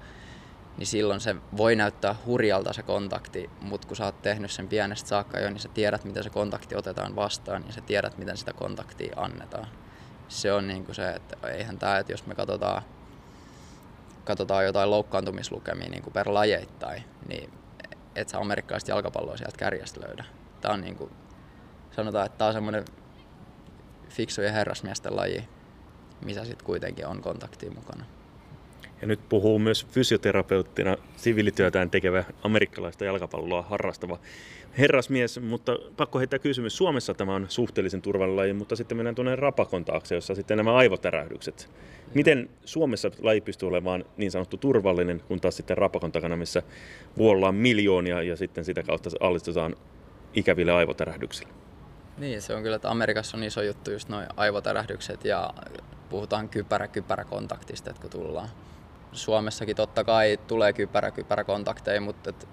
niin 0.77 0.87
silloin 0.87 1.19
se 1.19 1.35
voi 1.57 1.75
näyttää 1.75 2.15
hurjalta 2.25 2.73
se 2.73 2.83
kontakti, 2.83 3.49
mutta 3.61 3.87
kun 3.87 3.97
sä 3.97 4.05
oot 4.05 4.21
tehnyt 4.21 4.51
sen 4.51 4.67
pienestä 4.67 5.09
saakka 5.09 5.39
jo, 5.39 5.49
niin 5.49 5.59
sä 5.59 5.69
tiedät, 5.73 6.03
miten 6.03 6.23
se 6.23 6.29
kontakti 6.29 6.75
otetaan 6.75 7.15
vastaan 7.15 7.63
ja 7.67 7.73
sä 7.73 7.81
tiedät, 7.81 8.17
miten 8.17 8.37
sitä 8.37 8.53
kontaktia 8.53 9.13
annetaan. 9.15 9.67
Se 10.27 10.53
on 10.53 10.67
niin 10.67 10.85
kuin 10.85 10.95
se, 10.95 11.09
että 11.09 11.47
eihän 11.47 11.79
tämä, 11.79 11.97
että 11.97 12.13
jos 12.13 12.25
me 12.25 12.35
katsotaan, 12.35 12.83
katsotaan 14.23 14.65
jotain 14.65 14.89
loukkaantumislukemia 14.89 15.89
niin 15.89 16.03
kuin 16.03 16.13
per 16.13 16.33
lajeittain, 16.33 17.03
niin 17.27 17.62
et 18.15 18.29
sä 18.29 18.39
amerikkalaista 18.39 18.91
jalkapalloa 18.91 19.37
sieltä 19.37 19.57
kärjestä 19.57 20.01
löydä. 20.07 20.25
Tää 20.61 20.71
on 20.71 20.81
niin 20.81 20.95
kuin, 20.95 21.11
sanotaan, 21.91 22.25
että 22.25 22.37
tää 22.37 22.47
on 22.47 22.53
semmoinen 22.53 22.85
fiksujen 24.09 24.53
herrasmiesten 24.53 25.15
laji, 25.15 25.49
missä 26.25 26.45
sitten 26.45 26.65
kuitenkin 26.65 27.07
on 27.07 27.21
kontaktia 27.21 27.71
mukana. 27.71 28.05
Ja 29.03 29.07
nyt 29.07 29.29
puhuu 29.29 29.59
myös 29.59 29.85
fysioterapeuttina 29.85 30.97
siviilityötään 31.15 31.89
tekevä 31.89 32.23
amerikkalaista 32.43 33.05
jalkapalloa 33.05 33.61
harrastava 33.61 34.19
herrasmies, 34.77 35.39
mutta 35.39 35.77
pakko 35.97 36.19
heittää 36.19 36.39
kysymys. 36.39 36.77
Suomessa 36.77 37.13
tämä 37.13 37.35
on 37.35 37.45
suhteellisen 37.49 38.01
turvallinen 38.01 38.37
laji, 38.37 38.53
mutta 38.53 38.75
sitten 38.75 38.97
mennään 38.97 39.15
tuonne 39.15 39.35
rapakon 39.35 39.85
taakse, 39.85 40.15
jossa 40.15 40.35
sitten 40.35 40.57
nämä 40.57 40.75
aivotärähdykset. 40.75 41.69
Miten 42.13 42.49
Suomessa 42.65 43.11
laji 43.21 43.41
pystyy 43.41 43.67
olemaan 43.67 44.05
niin 44.17 44.31
sanottu 44.31 44.57
turvallinen, 44.57 45.21
kun 45.27 45.41
taas 45.41 45.57
sitten 45.57 45.77
rapakon 45.77 46.11
takana, 46.11 46.35
missä 46.35 46.63
vuollaan 47.17 47.55
miljoonia 47.55 48.21
ja 48.21 48.35
sitten 48.35 48.65
sitä 48.65 48.83
kautta 48.83 49.09
alistutaan 49.19 49.75
ikäville 50.33 50.71
aivotärähdyksille? 50.71 51.53
Niin, 52.17 52.41
se 52.41 52.55
on 52.55 52.63
kyllä, 52.63 52.75
että 52.75 52.91
Amerikassa 52.91 53.37
on 53.37 53.43
iso 53.43 53.61
juttu 53.61 53.91
just 53.91 54.09
noin 54.09 54.27
aivotärähdykset 54.37 55.25
ja 55.25 55.53
puhutaan 56.09 56.49
kypärä-kypärä 56.49 57.25
kontaktista, 57.25 57.89
että 57.89 58.01
kun 58.01 58.11
tullaan. 58.11 58.49
Suomessakin 59.13 59.75
totta 59.75 60.03
kai 60.03 60.39
tulee 60.47 60.73
kypärä-kypärä 60.73 61.43
kontakteja, 61.43 62.01
mutta 62.01 62.29
et 62.29 62.47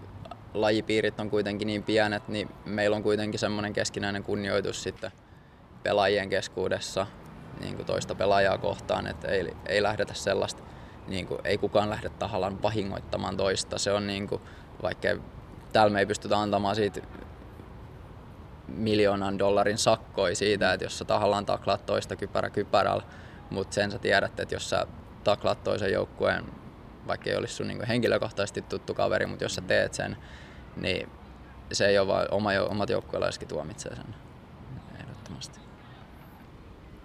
lajipiirit 0.55 1.21
on 1.21 1.31
kuitenkin 1.31 1.67
niin 1.67 1.83
pienet, 1.83 2.29
niin 2.29 2.49
meillä 2.65 2.97
on 2.97 3.03
kuitenkin 3.03 3.41
semmoinen 3.41 3.73
keskinäinen 3.73 4.23
kunnioitus 4.23 4.83
sitten 4.83 5.13
pelaajien 5.83 6.29
keskuudessa 6.29 7.07
niin 7.61 7.77
kuin 7.77 7.87
toista 7.87 8.15
pelaajaa 8.15 8.59
kohtaan, 8.59 9.07
että 9.07 9.29
ei, 9.29 9.57
ei 9.67 9.83
lähdetä 9.83 10.15
sellaista, 10.15 10.63
niin 11.09 11.27
kuin, 11.27 11.41
ei 11.45 11.59
kukaan 11.59 11.91
lähde 11.91 12.09
tahallaan 12.09 12.63
vahingoittamaan 12.63 13.37
toista. 13.37 13.79
Se 13.79 13.93
on 13.93 14.07
niin 14.07 14.29
kuin, 14.29 14.43
vaikka 14.83 15.09
täällä 15.73 15.93
me 15.93 15.99
ei 15.99 16.07
pystytä 16.07 16.39
antamaan 16.39 16.77
siitä 16.77 17.01
miljoonan 18.69 19.39
dollarin 19.39 19.79
sakkoi 19.79 20.35
siitä, 20.35 20.73
että 20.73 20.85
jos 20.85 20.99
sä 20.99 21.05
tahallaan 21.05 21.47
taklaat 21.47 21.87
toista 21.87 22.17
kypärä 22.17 22.51
kypärällä, 22.51 23.03
mutta 23.51 23.75
sen 23.75 23.91
sä 23.91 23.99
tiedät, 23.99 24.41
että 24.41 24.55
jos 24.55 24.71
sä 24.71 24.87
taklaat 25.25 25.65
toisen 25.65 25.93
joukkueen, 25.93 26.45
vaikka 27.07 27.31
ei 27.31 27.37
olisi 27.37 27.55
sun 27.55 27.69
niin 27.69 27.87
henkilökohtaisesti 27.87 28.63
tuttu 28.63 28.95
kaveri, 28.95 29.27
mutta 29.27 29.45
jos 29.45 29.55
sä 29.55 29.61
teet 29.61 29.95
sen, 29.95 30.17
niin 30.77 31.09
se 31.73 31.87
ei 31.87 31.99
ole 31.99 32.09
vaan 32.09 32.27
oma, 32.31 32.51
omat 32.69 32.91
joukkueelaisetkin 32.91 33.49
tuomitsee 33.49 33.97
sen 33.97 34.15
ehdottomasti. 35.01 35.61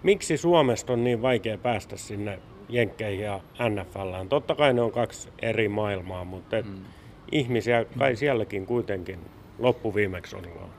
Miksi 0.02 0.36
Suomesta 0.36 0.92
on 0.92 1.04
niin 1.04 1.22
vaikea 1.22 1.58
päästä 1.58 1.96
sinne 1.96 2.38
Jenkkeihin 2.68 3.24
ja 3.24 3.40
NFLään? 3.68 4.28
Totta 4.28 4.54
kai 4.54 4.74
ne 4.74 4.80
on 4.80 4.92
kaksi 4.92 5.28
eri 5.42 5.68
maailmaa, 5.68 6.24
mutta 6.24 6.56
et 6.56 6.66
mm. 6.66 6.84
ihmisiä 7.32 7.84
kai 7.98 8.16
sielläkin 8.16 8.66
kuitenkin 8.66 9.30
loppuviimeksi 9.58 10.36
ollaan. 10.36 10.70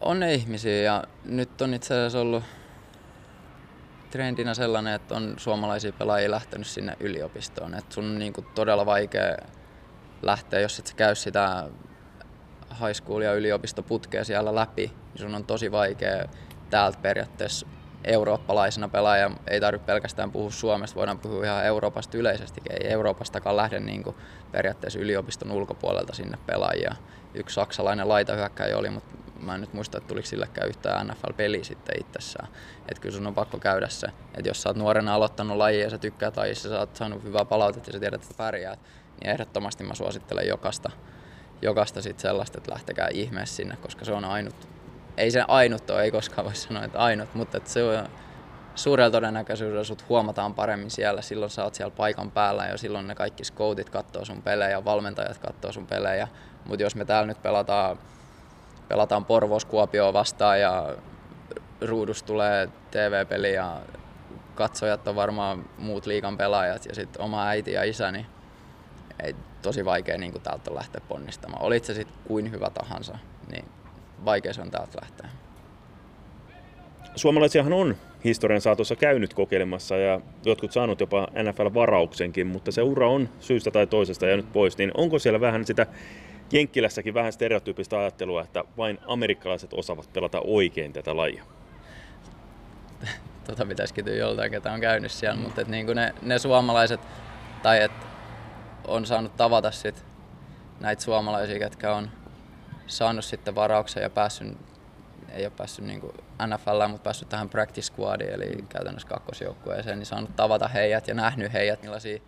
On 0.00 0.20
ne 0.20 0.34
ihmisiä 0.34 0.82
ja 0.82 1.04
nyt 1.24 1.62
on 1.62 1.74
itse 1.74 1.94
asiassa 1.94 2.20
ollut 2.20 2.42
trendinä 4.14 4.54
sellainen, 4.54 4.94
että 4.94 5.14
on 5.14 5.34
suomalaisia 5.36 5.92
pelaajia 5.92 6.30
lähtenyt 6.30 6.66
sinne 6.66 6.96
yliopistoon. 7.00 7.74
Et 7.74 7.92
sun 7.92 8.04
on 8.04 8.18
niinku 8.18 8.44
todella 8.54 8.86
vaikea 8.86 9.36
lähteä, 10.22 10.60
jos 10.60 10.78
et 10.78 10.86
sä 10.86 10.94
käy 10.96 11.14
sitä 11.14 11.64
high 12.70 12.94
school- 13.02 13.22
ja 13.22 13.32
yliopistoputkea 13.32 14.24
siellä 14.24 14.54
läpi, 14.54 14.86
niin 14.86 15.22
sun 15.22 15.34
on 15.34 15.44
tosi 15.44 15.72
vaikea 15.72 16.24
täältä 16.70 16.98
periaatteessa 17.02 17.66
eurooppalaisena 18.04 18.88
pelaaja, 18.88 19.30
ei 19.50 19.60
tarvitse 19.60 19.86
pelkästään 19.86 20.32
puhua 20.32 20.50
Suomesta, 20.50 20.96
voidaan 20.96 21.18
puhua 21.18 21.44
ihan 21.44 21.64
Euroopasta 21.64 22.18
yleisesti. 22.18 22.60
Ei 22.70 22.92
Euroopastakaan 22.92 23.56
lähde 23.56 23.80
niin 23.80 24.02
kuin 24.02 24.16
periaatteessa 24.52 24.98
yliopiston 24.98 25.52
ulkopuolelta 25.52 26.14
sinne 26.14 26.38
pelaajia. 26.46 26.94
Yksi 27.34 27.54
saksalainen 27.54 28.08
laitahyökkäjä 28.08 28.78
oli, 28.78 28.90
mutta 28.90 29.23
mä 29.40 29.54
en 29.54 29.60
nyt 29.60 29.72
muista, 29.72 29.98
että 29.98 30.08
tuliko 30.08 30.26
sillekään 30.26 30.68
yhtään 30.68 31.06
NFL-peli 31.06 31.64
sitten 31.64 32.00
itsessään. 32.00 32.48
Että 32.88 33.00
kyllä 33.00 33.14
sun 33.14 33.26
on 33.26 33.34
pakko 33.34 33.58
käydä 33.58 33.88
se. 33.88 34.06
Että 34.34 34.50
jos 34.50 34.62
sä 34.62 34.68
oot 34.68 34.76
nuorena 34.76 35.14
aloittanut 35.14 35.56
laji 35.56 35.80
ja 35.80 35.90
sä 35.90 35.98
tykkäät 35.98 36.36
lajissa, 36.36 36.68
sä 36.68 36.78
oot 36.78 36.96
saanut 36.96 37.22
hyvää 37.22 37.44
palautetta 37.44 37.88
ja 37.88 37.92
sä 37.92 38.00
tiedät, 38.00 38.22
että 38.22 38.34
pärjäät, 38.36 38.78
niin 39.20 39.30
ehdottomasti 39.30 39.84
mä 39.84 39.94
suosittelen 39.94 40.48
jokaista, 40.48 40.90
jokaista 41.62 42.02
sit 42.02 42.20
sellaista, 42.20 42.58
että 42.58 42.72
lähtekää 42.72 43.08
ihmeessä 43.12 43.56
sinne, 43.56 43.76
koska 43.76 44.04
se 44.04 44.12
on 44.12 44.24
ainut. 44.24 44.68
Ei 45.16 45.30
se 45.30 45.44
ainut 45.48 45.90
ole, 45.90 46.02
ei 46.02 46.10
koskaan 46.10 46.44
voi 46.44 46.54
sanoa, 46.54 46.84
että 46.84 46.98
ainut, 46.98 47.34
mutta 47.34 47.56
että 47.56 47.70
se 47.70 47.84
on 47.84 48.08
suurella 48.74 49.10
todennäköisyydellä 49.10 49.84
sut 49.84 50.08
huomataan 50.08 50.54
paremmin 50.54 50.90
siellä. 50.90 51.22
Silloin 51.22 51.50
sä 51.50 51.64
oot 51.64 51.74
siellä 51.74 51.94
paikan 51.96 52.30
päällä 52.30 52.66
ja 52.66 52.78
silloin 52.78 53.06
ne 53.06 53.14
kaikki 53.14 53.44
scoutit 53.44 53.90
katsoo 53.90 54.24
sun 54.24 54.42
pelejä, 54.42 54.84
valmentajat 54.84 55.38
katsoo 55.38 55.72
sun 55.72 55.86
pelejä. 55.86 56.28
Mutta 56.64 56.82
jos 56.82 56.94
me 56.94 57.04
täällä 57.04 57.26
nyt 57.26 57.42
pelataan 57.42 57.98
pelataan 58.88 59.24
Porvoos 59.24 59.64
Kuopio 59.64 60.12
vastaan 60.12 60.60
ja 60.60 60.96
ruudusta 61.80 62.26
tulee 62.26 62.68
TV-peli 62.90 63.54
ja 63.54 63.80
katsojat 64.54 65.08
on 65.08 65.16
varmaan 65.16 65.64
muut 65.78 66.06
liikan 66.06 66.36
pelaajat 66.36 66.86
ja 66.86 66.94
sitten 66.94 67.22
oma 67.22 67.46
äiti 67.46 67.72
ja 67.72 67.82
isä, 67.84 68.12
niin 68.12 68.26
ei 69.22 69.34
tosi 69.62 69.84
vaikea 69.84 70.18
niin 70.18 70.40
täältä 70.42 70.74
lähteä 70.74 71.00
ponnistamaan. 71.08 71.62
Olit 71.62 71.84
se 71.84 71.94
sitten 71.94 72.16
kuin 72.24 72.50
hyvä 72.50 72.70
tahansa, 72.70 73.18
niin 73.50 73.64
vaikea 74.24 74.52
se 74.52 74.60
on 74.60 74.70
täältä 74.70 74.98
lähteä. 75.02 75.28
Suomalaisiahan 77.16 77.72
on 77.72 77.96
historian 78.24 78.60
saatossa 78.60 78.96
käynyt 78.96 79.34
kokeilemassa 79.34 79.96
ja 79.96 80.20
jotkut 80.44 80.72
saanut 80.72 81.00
jopa 81.00 81.28
NFL-varauksenkin, 81.42 82.46
mutta 82.46 82.72
se 82.72 82.82
ura 82.82 83.08
on 83.08 83.28
syystä 83.40 83.70
tai 83.70 83.86
toisesta 83.86 84.26
jäänyt 84.26 84.52
pois, 84.52 84.78
niin 84.78 84.90
onko 84.94 85.18
siellä 85.18 85.40
vähän 85.40 85.66
sitä 85.66 85.86
Jenkkilässäkin 86.52 87.14
vähän 87.14 87.32
stereotyyppistä 87.32 87.98
ajattelua, 87.98 88.42
että 88.42 88.64
vain 88.76 88.98
amerikkalaiset 89.06 89.72
osaavat 89.72 90.12
pelata 90.12 90.40
oikein 90.44 90.92
tätä 90.92 91.16
lajia. 91.16 91.44
Tota 93.46 93.66
pitäisi 93.66 93.94
kysyä 93.94 94.14
joltain, 94.14 94.50
ketä 94.50 94.72
on 94.72 94.80
käynyt 94.80 95.12
siellä, 95.12 95.40
mutta 95.40 95.60
et 95.60 95.68
niin 95.68 95.86
ne, 95.86 96.14
ne 96.22 96.38
suomalaiset, 96.38 97.00
tai 97.62 97.82
et 97.82 97.92
on 98.86 99.06
saanut 99.06 99.36
tavata 99.36 99.70
sit 99.70 100.04
näitä 100.80 101.02
suomalaisia, 101.02 101.58
ketkä 101.58 101.94
on 101.94 102.10
saanut 102.86 103.24
sitten 103.24 103.54
varauksen 103.54 104.02
ja 104.02 104.10
päässyt, 104.10 104.58
ei 105.32 105.44
ole 105.44 105.52
päässyt 105.56 105.84
niin 105.84 106.00
NFL, 106.46 106.88
mutta 106.88 107.04
päässyt 107.04 107.28
tähän 107.28 107.48
practice 107.48 107.86
squadiin, 107.86 108.30
eli 108.30 108.64
käytännössä 108.68 109.08
kakkosjoukkueeseen, 109.08 109.98
niin 109.98 110.06
saanut 110.06 110.36
tavata 110.36 110.68
heidät 110.68 111.08
ja 111.08 111.14
nähnyt 111.14 111.52
heidät, 111.52 111.82
millaisia 111.82 112.18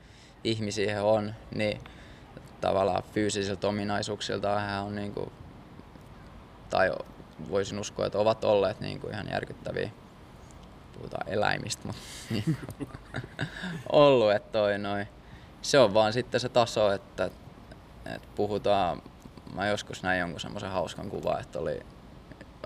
ihmisiä 0.45 0.95
he 0.95 1.01
on, 1.01 1.35
niin 1.55 1.81
tavallaan 2.67 3.03
fyysisiltä 3.15 3.69
ominaisuuksilta 3.69 4.61
hän 4.61 4.83
on 4.83 4.95
niin 4.95 5.15
kuin, 5.15 5.33
tai 6.71 6.93
voisin 7.51 7.79
uskoa, 7.79 8.07
että 8.07 8.19
ovat 8.19 8.45
olleet 8.45 8.81
niin 8.81 9.01
kuin 9.01 9.13
ihan 9.13 9.29
järkyttäviä. 9.33 9.91
Puhutaan 10.97 11.29
eläimistä, 11.29 11.83
mutta 11.87 12.03
niin 12.31 12.57
ollut, 13.93 14.33
että 14.33 14.53
toi 14.53 14.79
noin. 14.79 15.09
Se 15.63 15.79
on 15.79 15.95
vaan 15.95 16.13
sitten 16.13 16.41
se 16.41 16.49
taso, 16.49 16.93
että, 16.93 17.31
että 18.07 18.29
puhutaan, 18.35 19.03
mä 19.55 19.67
joskus 19.67 20.03
näin 20.03 20.21
jonkun 20.21 20.41
semmoisen 20.41 20.71
hauskan 20.71 21.11
kuvan, 21.11 21.41
että 21.41 21.59
oli, 21.59 21.81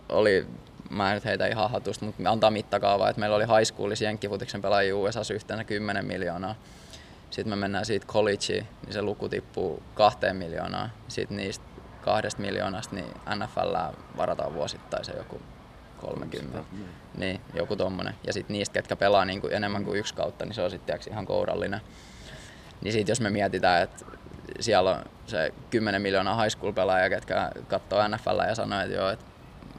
oli 0.09 0.47
mä 0.91 1.11
en 1.11 1.15
nyt 1.15 1.25
heitä 1.25 1.47
ihan 1.47 1.71
hatusta, 1.71 2.05
mutta 2.05 2.31
antaa 2.31 2.51
mittakaavaa, 2.51 3.09
että 3.09 3.21
meillä 3.21 3.37
oli 3.37 3.45
high 3.45 3.75
schoolissa 3.75 4.05
jenkkifutiksen 4.05 4.63
pelaajia 4.63 4.97
USA 4.97 5.21
yhteensä 5.35 5.65
10 5.65 6.05
miljoonaa 6.05 6.55
sitten 7.31 7.51
me 7.53 7.57
mennään 7.57 7.87
siitä 7.87 8.07
collegeen, 8.07 8.69
niin 8.85 8.93
se 8.93 9.03
luku 9.03 9.29
tippuu 9.29 9.83
kahteen 9.95 10.37
miljoonaan. 10.37 10.93
Sitten 11.09 11.37
niistä 11.37 11.65
kahdesta 12.03 12.43
miljoonasta 12.43 12.95
niin 12.95 13.15
NFL 13.37 13.77
varataan 14.17 14.55
vuosittain 14.55 15.05
se 15.05 15.13
joku 15.13 15.41
30. 16.01 16.65
Niin, 17.17 17.41
joku 17.55 17.77
tommonen. 17.77 18.15
Ja 18.27 18.33
sitten 18.33 18.55
niistä, 18.55 18.73
ketkä 18.73 18.97
pelaa 18.97 19.25
niin 19.25 19.41
kuin 19.41 19.53
enemmän 19.53 19.85
kuin 19.85 19.99
yksi 19.99 20.15
kautta, 20.15 20.45
niin 20.45 20.55
se 20.55 20.63
on 20.63 20.71
sitten 20.71 20.99
ihan 21.11 21.27
kourallinen. 21.27 21.81
Niin 22.81 22.93
sitten 22.93 23.11
jos 23.11 23.21
me 23.21 23.31
mietitään, 23.31 23.83
että 23.83 24.05
siellä 24.61 24.91
on 24.91 25.05
se 25.27 25.55
10 25.71 26.03
miljoonaa 26.03 26.43
high 26.43 26.57
school 26.57 26.73
pelaaja, 26.73 27.11
ketkä 27.11 27.51
katsoo 27.69 28.09
NFL 28.09 28.41
ja 28.49 28.55
sanoo, 28.55 28.81
että 28.81 28.95
joo, 28.95 29.11
että 29.11 29.25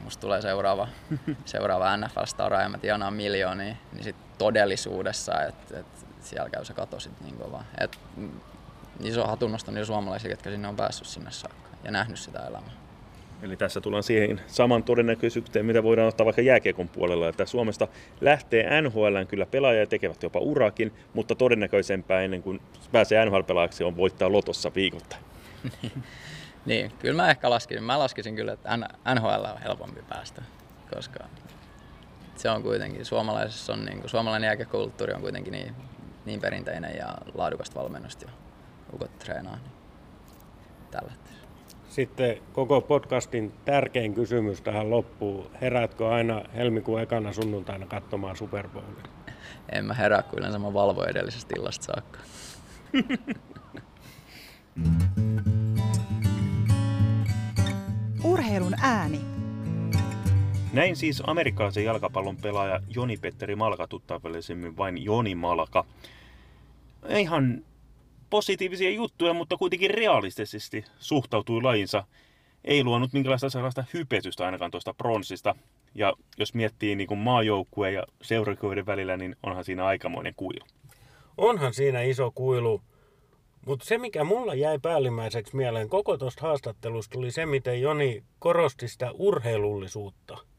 musta 0.04 0.20
tulee 0.20 0.42
seuraava, 0.42 0.88
seuraava 1.44 1.96
NFL-stara 1.96 2.62
ja 2.62 2.68
mä 2.68 2.78
tienaan 2.78 3.14
miljoonia, 3.14 3.76
niin 3.92 4.04
sitten 4.04 4.26
todellisuudessa, 4.38 5.42
että, 5.42 5.78
että 5.78 6.11
siellä 6.24 6.50
käy 6.50 6.64
se 6.64 6.74
kato 6.74 7.00
sit 7.00 7.20
niin 7.20 7.36
kova. 7.36 7.64
Et, 7.80 7.98
mm, 8.16 8.30
iso 9.00 9.26
hatunnosto 9.26 9.70
niille 9.70 9.86
suomalaisille, 9.86 10.34
ketkä 10.34 10.50
sinne 10.50 10.68
on 10.68 10.76
päässyt 10.76 11.06
sinne 11.06 11.30
saakka 11.30 11.68
ja 11.84 11.90
nähnyt 11.90 12.18
sitä 12.18 12.46
elämää. 12.46 12.82
Eli 13.42 13.56
tässä 13.56 13.80
tullaan 13.80 14.02
siihen 14.02 14.40
saman 14.46 14.82
todennäköisyyteen, 14.82 15.66
mitä 15.66 15.82
voidaan 15.82 16.08
ottaa 16.08 16.24
vaikka 16.24 16.42
jääkiekon 16.42 16.88
puolella, 16.88 17.28
että 17.28 17.46
Suomesta 17.46 17.88
lähtee 18.20 18.82
NHL 18.82 19.16
kyllä 19.28 19.46
pelaajia 19.46 19.86
tekevät 19.86 20.22
jopa 20.22 20.38
urakin, 20.38 20.92
mutta 21.14 21.34
todennäköisempää 21.34 22.20
ennen 22.20 22.42
kuin 22.42 22.60
pääsee 22.92 23.24
NHL-pelaajaksi 23.24 23.84
on 23.84 23.96
voittaa 23.96 24.32
lotossa 24.32 24.70
viikoittain. 24.74 25.24
niin, 26.66 26.92
kyllä 26.98 27.22
mä 27.22 27.30
ehkä 27.30 27.50
laskisin. 27.50 27.84
Mä 27.84 27.98
laskisin 27.98 28.36
kyllä, 28.36 28.52
että 28.52 28.76
NHL 29.14 29.44
on 29.52 29.60
helpompi 29.64 30.00
päästä, 30.08 30.42
koska 30.94 31.24
se 32.36 32.50
on 32.50 32.62
kuitenkin, 32.62 33.04
suomalaisessa 33.04 33.72
on, 33.72 33.84
niin 33.84 34.00
kuin, 34.00 34.10
suomalainen 34.10 34.46
jääkekulttuuri 34.46 35.14
on 35.14 35.20
kuitenkin 35.20 35.52
niin, 35.52 35.74
niin 36.24 36.40
perinteinen 36.40 36.96
ja 36.96 37.14
laadukasta 37.34 37.80
valmennusta 37.80 38.24
ja 38.24 38.32
ukot 38.92 39.18
treenaa. 39.18 39.56
Niin 39.56 39.72
tällä 40.90 41.12
sitten 41.92 42.36
koko 42.52 42.80
podcastin 42.80 43.52
tärkein 43.64 44.14
kysymys 44.14 44.60
tähän 44.60 44.90
loppuun. 44.90 45.50
Heräätkö 45.60 46.08
aina 46.08 46.42
helmikuun 46.54 47.00
ekana 47.00 47.32
sunnuntaina 47.32 47.86
katsomaan 47.86 48.36
Super 48.36 48.68
Bowlia? 48.68 49.02
En 49.72 49.84
mä 49.84 49.94
herää, 49.94 50.22
kun 50.22 50.38
yleensä 50.38 50.58
mä 50.58 50.74
valvoin 50.74 51.10
edellisestä 51.10 51.54
illasta 51.58 51.84
saakka. 51.84 52.18
Urheilun 58.24 58.74
ääni. 58.80 59.31
Näin 60.72 60.96
siis 60.96 61.22
amerikkalaisen 61.26 61.84
jalkapallon 61.84 62.36
pelaaja 62.36 62.80
Joni-Petteri 62.88 63.56
Malka, 63.56 63.86
tuttavallisemmin 63.86 64.76
vain 64.76 65.04
Joni 65.04 65.34
Malka. 65.34 65.84
Ihan 67.08 67.64
positiivisia 68.30 68.90
juttuja, 68.90 69.34
mutta 69.34 69.56
kuitenkin 69.56 69.90
realistisesti 69.90 70.84
suhtautui 70.98 71.62
lajinsa. 71.62 72.04
Ei 72.64 72.84
luonut 72.84 73.12
minkälaista 73.12 73.50
sellaista 73.50 73.84
hypetystä 73.94 74.44
ainakaan 74.44 74.70
tuosta 74.70 74.94
pronssista. 74.94 75.54
Ja 75.94 76.12
jos 76.38 76.54
miettii 76.54 76.96
niin 76.96 77.18
maajoukkueen 77.18 77.94
ja 77.94 78.06
seurakoiden 78.22 78.86
välillä, 78.86 79.16
niin 79.16 79.36
onhan 79.42 79.64
siinä 79.64 79.86
aikamoinen 79.86 80.34
kuilu. 80.36 80.66
Onhan 81.38 81.74
siinä 81.74 82.02
iso 82.02 82.30
kuilu. 82.34 82.82
Mutta 83.66 83.84
se, 83.84 83.98
mikä 83.98 84.24
mulla 84.24 84.54
jäi 84.54 84.78
päällimmäiseksi 84.78 85.56
mieleen 85.56 85.88
koko 85.88 86.16
tuosta 86.16 86.46
haastattelusta, 86.46 87.18
oli 87.18 87.30
se, 87.30 87.46
miten 87.46 87.80
Joni 87.80 88.24
korosti 88.38 88.88
sitä 88.88 89.10
urheilullisuutta. 89.12 90.51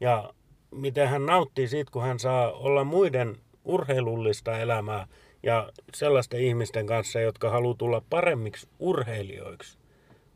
Ja 0.00 0.30
miten 0.70 1.08
hän 1.08 1.26
nauttii 1.26 1.68
siitä, 1.68 1.90
kun 1.90 2.02
hän 2.02 2.18
saa 2.18 2.52
olla 2.52 2.84
muiden 2.84 3.36
urheilullista 3.64 4.58
elämää 4.58 5.06
ja 5.42 5.72
sellaisten 5.94 6.40
ihmisten 6.40 6.86
kanssa, 6.86 7.20
jotka 7.20 7.50
haluaa 7.50 7.74
tulla 7.74 8.02
paremmiksi 8.10 8.68
urheilijoiksi. 8.78 9.78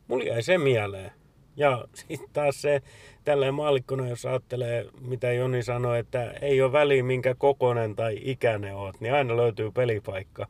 Mulla 0.09 0.24
jäi 0.24 0.42
se 0.42 0.59
mieleen. 0.59 1.11
Ja 1.57 1.85
sitten 1.94 2.31
taas 2.33 2.62
se 2.62 2.83
tälleen 3.24 3.55
maalikkona, 3.55 4.09
jos 4.09 4.27
ajattelee, 4.27 4.87
mitä 5.00 5.33
Joni 5.33 5.62
sanoi, 5.62 5.98
että 5.98 6.31
ei 6.31 6.62
ole 6.62 6.72
väliä 6.72 7.03
minkä 7.03 7.35
kokonen 7.35 7.96
tai 7.96 8.18
ikäinen 8.22 8.77
oot, 8.77 9.00
niin 9.00 9.14
aina 9.14 9.37
löytyy 9.37 9.70
pelipaikka. 9.70 10.46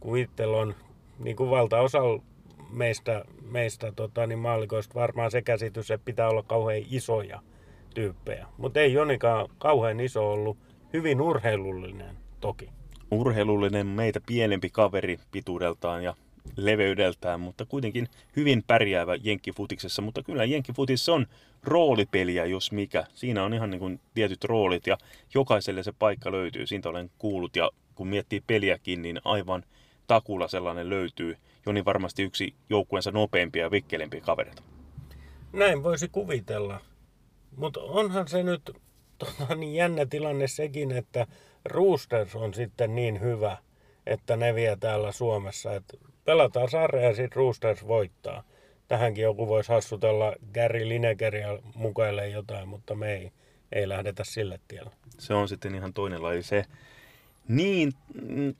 Kun 0.00 0.18
itsellä 0.18 0.56
on, 0.56 0.74
niin 1.18 1.36
kuin 1.36 1.50
valtaosa 1.50 1.98
meistä, 2.70 3.24
meistä 3.50 3.92
tota, 3.96 4.26
niin 4.26 4.38
maalikoista 4.38 4.94
varmaan 4.94 5.30
se 5.30 5.42
käsitys, 5.42 5.90
että 5.90 6.04
pitää 6.04 6.28
olla 6.28 6.42
kauhean 6.42 6.82
isoja 6.90 7.40
tyyppejä. 7.94 8.46
Mutta 8.58 8.80
ei 8.80 8.92
Jonikaan 8.92 9.48
kauhean 9.58 10.00
iso 10.00 10.32
ollut, 10.32 10.58
hyvin 10.92 11.20
urheilullinen 11.20 12.16
toki 12.40 12.68
urheilullinen, 13.12 13.86
meitä 13.86 14.20
pienempi 14.26 14.70
kaveri 14.70 15.18
pituudeltaan 15.30 16.04
ja 16.04 16.14
leveydeltään, 16.56 17.40
mutta 17.40 17.64
kuitenkin 17.64 18.08
hyvin 18.36 18.62
pärjäävä 18.66 19.14
jenkkifutiksessa. 19.14 20.02
Mutta 20.02 20.22
kyllä 20.22 20.44
jenkkifutis 20.44 21.08
on 21.08 21.26
roolipeliä, 21.64 22.44
jos 22.44 22.72
mikä. 22.72 23.06
Siinä 23.14 23.44
on 23.44 23.54
ihan 23.54 23.70
niin 23.70 23.78
kuin 23.78 24.00
tietyt 24.14 24.44
roolit 24.44 24.86
ja 24.86 24.98
jokaiselle 25.34 25.82
se 25.82 25.92
paikka 25.92 26.32
löytyy. 26.32 26.66
Siitä 26.66 26.88
olen 26.88 27.10
kuullut 27.18 27.56
ja 27.56 27.70
kun 27.94 28.08
miettii 28.08 28.42
peliäkin, 28.46 29.02
niin 29.02 29.20
aivan 29.24 29.64
takulla 30.06 30.48
sellainen 30.48 30.90
löytyy. 30.90 31.36
Joni 31.66 31.84
varmasti 31.84 32.22
yksi 32.22 32.54
joukkueensa 32.70 33.10
nopeampia 33.10 33.62
ja 33.62 33.70
vikkelempiä 33.70 34.20
kavereita. 34.20 34.62
Näin 35.52 35.82
voisi 35.82 36.08
kuvitella. 36.08 36.80
Mutta 37.56 37.80
onhan 37.80 38.28
se 38.28 38.42
nyt 38.42 38.62
tota, 39.18 39.54
niin 39.54 39.74
jännä 39.74 40.06
tilanne 40.06 40.48
sekin, 40.48 40.92
että 40.92 41.26
Roosters 41.64 42.36
on 42.36 42.54
sitten 42.54 42.94
niin 42.94 43.20
hyvä, 43.20 43.56
että 44.06 44.36
ne 44.36 44.54
vie 44.54 44.76
täällä 44.80 45.12
Suomessa. 45.12 45.74
Että 45.74 45.96
pelataan 46.24 46.70
sarja 46.70 47.02
ja 47.02 47.14
sitten 47.14 47.36
Roosters 47.36 47.86
voittaa. 47.86 48.42
Tähänkin 48.88 49.22
joku 49.22 49.48
voisi 49.48 49.72
hassutella 49.72 50.32
Gary 50.54 50.88
Linekeria 50.88 51.58
mukaille 51.74 52.28
jotain, 52.28 52.68
mutta 52.68 52.94
me 52.94 53.14
ei, 53.14 53.32
ei 53.72 53.88
lähdetä 53.88 54.24
sille 54.24 54.60
tielle. 54.68 54.90
Se 55.18 55.34
on 55.34 55.48
sitten 55.48 55.74
ihan 55.74 55.92
toinen 55.92 56.22
laji 56.22 56.42
se. 56.42 56.64
Niin, 57.48 57.92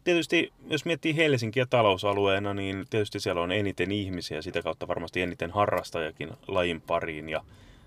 tietysti 0.04 0.52
jos 0.70 0.84
miettii 0.84 1.16
Helsinkiä 1.16 1.66
talousalueena, 1.66 2.54
niin 2.54 2.84
tietysti 2.90 3.20
siellä 3.20 3.42
on 3.42 3.52
eniten 3.52 3.92
ihmisiä, 3.92 4.42
sitä 4.42 4.62
kautta 4.62 4.88
varmasti 4.88 5.22
eniten 5.22 5.50
harrastajakin 5.50 6.30
lajin 6.48 6.80
pariin 6.80 7.28
ja 7.28 7.44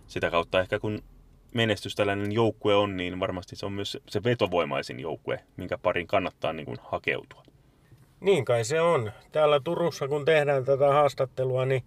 sitä 0.07 0.31
kautta 0.31 0.59
ehkä 0.59 0.79
kun 0.79 1.03
menestys 1.53 1.95
tällainen 1.95 2.31
joukkue 2.31 2.75
on, 2.75 2.97
niin 2.97 3.19
varmasti 3.19 3.55
se 3.55 3.65
on 3.65 3.71
myös 3.71 3.97
se 4.09 4.23
vetovoimaisin 4.23 4.99
joukkue, 4.99 5.39
minkä 5.57 5.77
parin 5.77 6.07
kannattaa 6.07 6.53
niin 6.53 6.65
kuin 6.65 6.77
hakeutua. 6.81 7.43
Niin 8.19 8.45
kai 8.45 8.63
se 8.63 8.81
on. 8.81 9.11
Täällä 9.31 9.59
Turussa, 9.59 10.07
kun 10.07 10.25
tehdään 10.25 10.65
tätä 10.65 10.87
haastattelua, 10.87 11.65
niin 11.65 11.83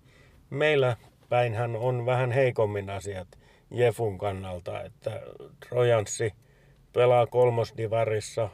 meillä 0.50 0.96
päinhän 1.28 1.76
on 1.76 2.06
vähän 2.06 2.32
heikommin 2.32 2.90
asiat 2.90 3.28
Jefun 3.70 4.18
kannalta, 4.18 4.82
että 4.82 5.22
Trojanssi 5.68 6.32
pelaa 6.92 7.26
kolmosdivarissa. 7.26 8.48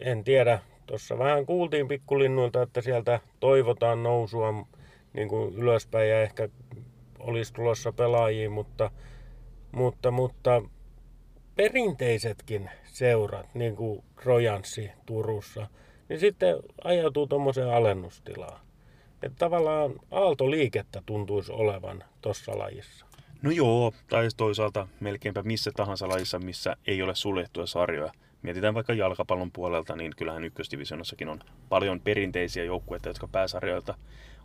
En 0.00 0.24
tiedä, 0.24 0.58
tuossa 0.86 1.18
vähän 1.18 1.46
kuultiin 1.46 1.88
pikkulinnuilta, 1.88 2.62
että 2.62 2.80
sieltä 2.80 3.20
toivotaan 3.40 4.02
nousua 4.02 4.66
niin 5.12 5.28
kuin 5.28 5.54
ylöspäin 5.54 6.10
ja 6.10 6.22
ehkä 6.22 6.48
olisi 7.20 7.52
tulossa 7.52 7.92
pelaajia, 7.92 8.50
mutta 8.50 8.90
mutta, 9.72 10.10
mutta 10.10 10.62
perinteisetkin 11.56 12.70
seurat, 12.84 13.54
niin 13.54 13.76
kuin 13.76 14.04
Rojanssi 14.24 14.90
Turussa, 15.06 15.66
niin 16.08 16.20
sitten 16.20 16.56
ajautuu 16.84 17.26
tuommoiseen 17.26 17.70
alennustilaan. 17.70 18.60
Että 19.22 19.38
tavallaan 19.38 19.92
aaltoliikettä 20.10 21.02
tuntuisi 21.06 21.52
olevan 21.52 22.04
tuossa 22.20 22.58
lajissa. 22.58 23.06
No 23.42 23.50
joo, 23.50 23.92
tai 24.08 24.28
toisaalta 24.36 24.88
melkeinpä 25.00 25.42
missä 25.42 25.70
tahansa 25.76 26.08
lajissa, 26.08 26.38
missä 26.38 26.76
ei 26.86 27.02
ole 27.02 27.14
suljettuja 27.14 27.66
sarjoja. 27.66 28.12
Mietitään 28.42 28.74
vaikka 28.74 28.92
jalkapallon 28.92 29.52
puolelta, 29.52 29.96
niin 29.96 30.12
kyllähän 30.16 30.44
ykkösdivisionossakin 30.44 31.28
on 31.28 31.40
paljon 31.68 32.00
perinteisiä 32.00 32.64
joukkueita, 32.64 33.08
jotka 33.08 33.28
pääsarjoilta 33.28 33.94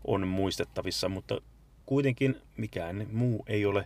on 0.07 0.27
muistettavissa, 0.27 1.09
mutta 1.09 1.41
kuitenkin 1.85 2.41
mikään 2.57 3.07
muu 3.11 3.43
ei 3.47 3.65
ole 3.65 3.85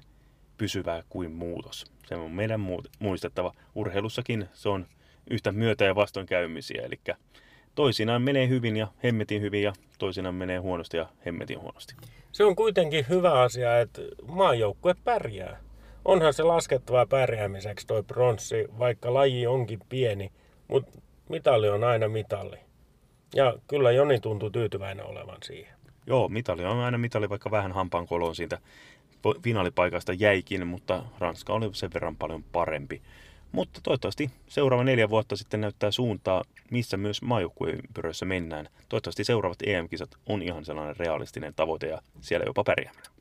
pysyvää 0.58 1.04
kuin 1.10 1.32
muutos. 1.32 1.86
Se 2.08 2.16
on 2.16 2.32
meidän 2.32 2.60
muistettava. 3.00 3.54
Urheilussakin 3.76 4.50
se 4.54 4.70
on 4.70 4.86
yhtä 5.30 5.52
myötä- 5.52 5.86
ja 5.86 5.96
vastoinkäymisiä, 5.96 6.82
eli 6.82 7.00
toisinaan 7.76 8.22
menee 8.22 8.48
hyvin 8.48 8.78
ja 8.78 8.88
hemmetin 9.04 9.42
hyvin 9.42 9.64
ja 9.64 9.74
toisinaan 10.00 10.36
menee 10.36 10.58
huonosti 10.58 10.98
ja 10.98 11.10
hemmetin 11.26 11.62
huonosti. 11.62 11.96
Se 12.32 12.44
on 12.44 12.56
kuitenkin 12.56 13.06
hyvä 13.10 13.42
asia, 13.42 13.80
että 13.80 14.02
maajoukkue 14.28 14.96
pärjää. 15.04 15.60
Onhan 16.06 16.34
se 16.34 16.44
laskettavaa 16.44 17.06
pärjäämiseksi 17.06 17.88
toi 17.88 18.04
pronssi, 18.04 18.68
vaikka 18.80 19.14
laji 19.14 19.48
onkin 19.48 19.80
pieni, 19.90 20.32
mutta 20.68 21.00
mitali 21.30 21.70
on 21.70 21.84
aina 21.84 22.08
mitali. 22.08 22.58
Ja 23.36 23.54
kyllä 23.68 23.92
Joni 23.92 24.20
tuntuu 24.20 24.50
tyytyväinen 24.50 25.06
olevan 25.06 25.38
siihen. 25.44 25.79
Joo, 26.08 26.30
mitali 26.30 26.66
on 26.66 26.80
aina 26.80 26.98
mitali, 26.98 27.30
vaikka 27.30 27.52
vähän 27.52 27.72
hampaan 27.72 28.08
koloon 28.08 28.36
siitä 28.36 28.58
finaalipaikasta 29.44 30.14
jäikin, 30.14 30.68
mutta 30.68 31.04
Ranska 31.20 31.54
oli 31.54 31.70
sen 31.74 31.94
verran 31.94 32.16
paljon 32.16 32.44
parempi. 32.44 33.02
Mutta 33.52 33.80
toivottavasti 33.84 34.30
seuraava 34.48 34.84
neljä 34.84 35.10
vuotta 35.10 35.36
sitten 35.36 35.62
näyttää 35.62 35.92
suuntaa, 35.92 36.44
missä 36.72 36.98
myös 36.98 37.22
maajoukkueympyröissä 37.22 38.26
mennään. 38.26 38.70
Toivottavasti 38.90 39.24
seuraavat 39.24 39.62
EM-kisat 39.64 40.10
on 40.26 40.42
ihan 40.42 40.66
sellainen 40.66 40.96
realistinen 40.98 41.54
tavoite 41.56 41.88
ja 41.88 42.02
siellä 42.22 42.46
jopa 42.46 42.64
pärjääminen. 42.64 43.12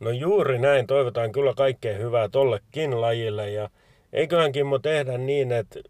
No 0.00 0.10
juuri 0.10 0.58
näin. 0.58 0.86
Toivotaan 0.86 1.32
kyllä 1.32 1.54
kaikkea 1.54 1.98
hyvää 1.98 2.28
tollekin 2.28 3.00
lajille 3.00 3.50
ja 3.50 3.70
eiköhän 4.12 4.52
Kimmo 4.52 4.78
tehdä 4.78 5.18
niin, 5.18 5.52
että 5.52 5.80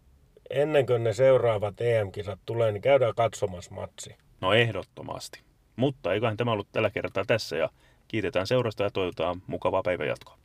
ennen 0.49 0.85
kuin 0.85 1.03
ne 1.03 1.13
seuraavat 1.13 1.81
EM-kisat 1.81 2.39
tulee, 2.45 2.71
niin 2.71 2.81
käydään 2.81 3.15
katsomassa 3.15 3.75
matsi. 3.75 4.15
No 4.41 4.53
ehdottomasti. 4.53 5.48
Mutta 5.79 6.13
eiköhän 6.13 6.37
tämä 6.37 6.51
ollut 6.51 6.71
tällä 6.71 6.89
kertaa 6.89 7.25
tässä 7.25 7.55
ja 7.55 7.69
Kiitetään 8.09 8.47
seurasta 8.47 8.83
ja 8.83 8.89
toivotaan 8.89 9.41
mukavaa 9.47 9.83
päivänjatkoa. 9.83 10.37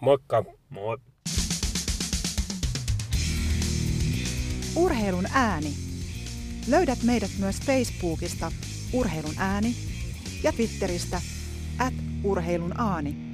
Moikka! 0.00 0.44
Moi! 0.70 0.98
Urheilun 4.76 5.26
ääni. 5.32 5.70
Löydät 6.68 7.02
meidät 7.02 7.30
myös 7.38 7.60
Facebookista 7.60 8.52
Urheilun 8.92 9.34
ääni 9.38 9.74
ja 10.42 10.52
Twitteristä 10.52 11.20
at 11.78 11.94
urheilun 12.24 12.80
aani. 12.80 13.25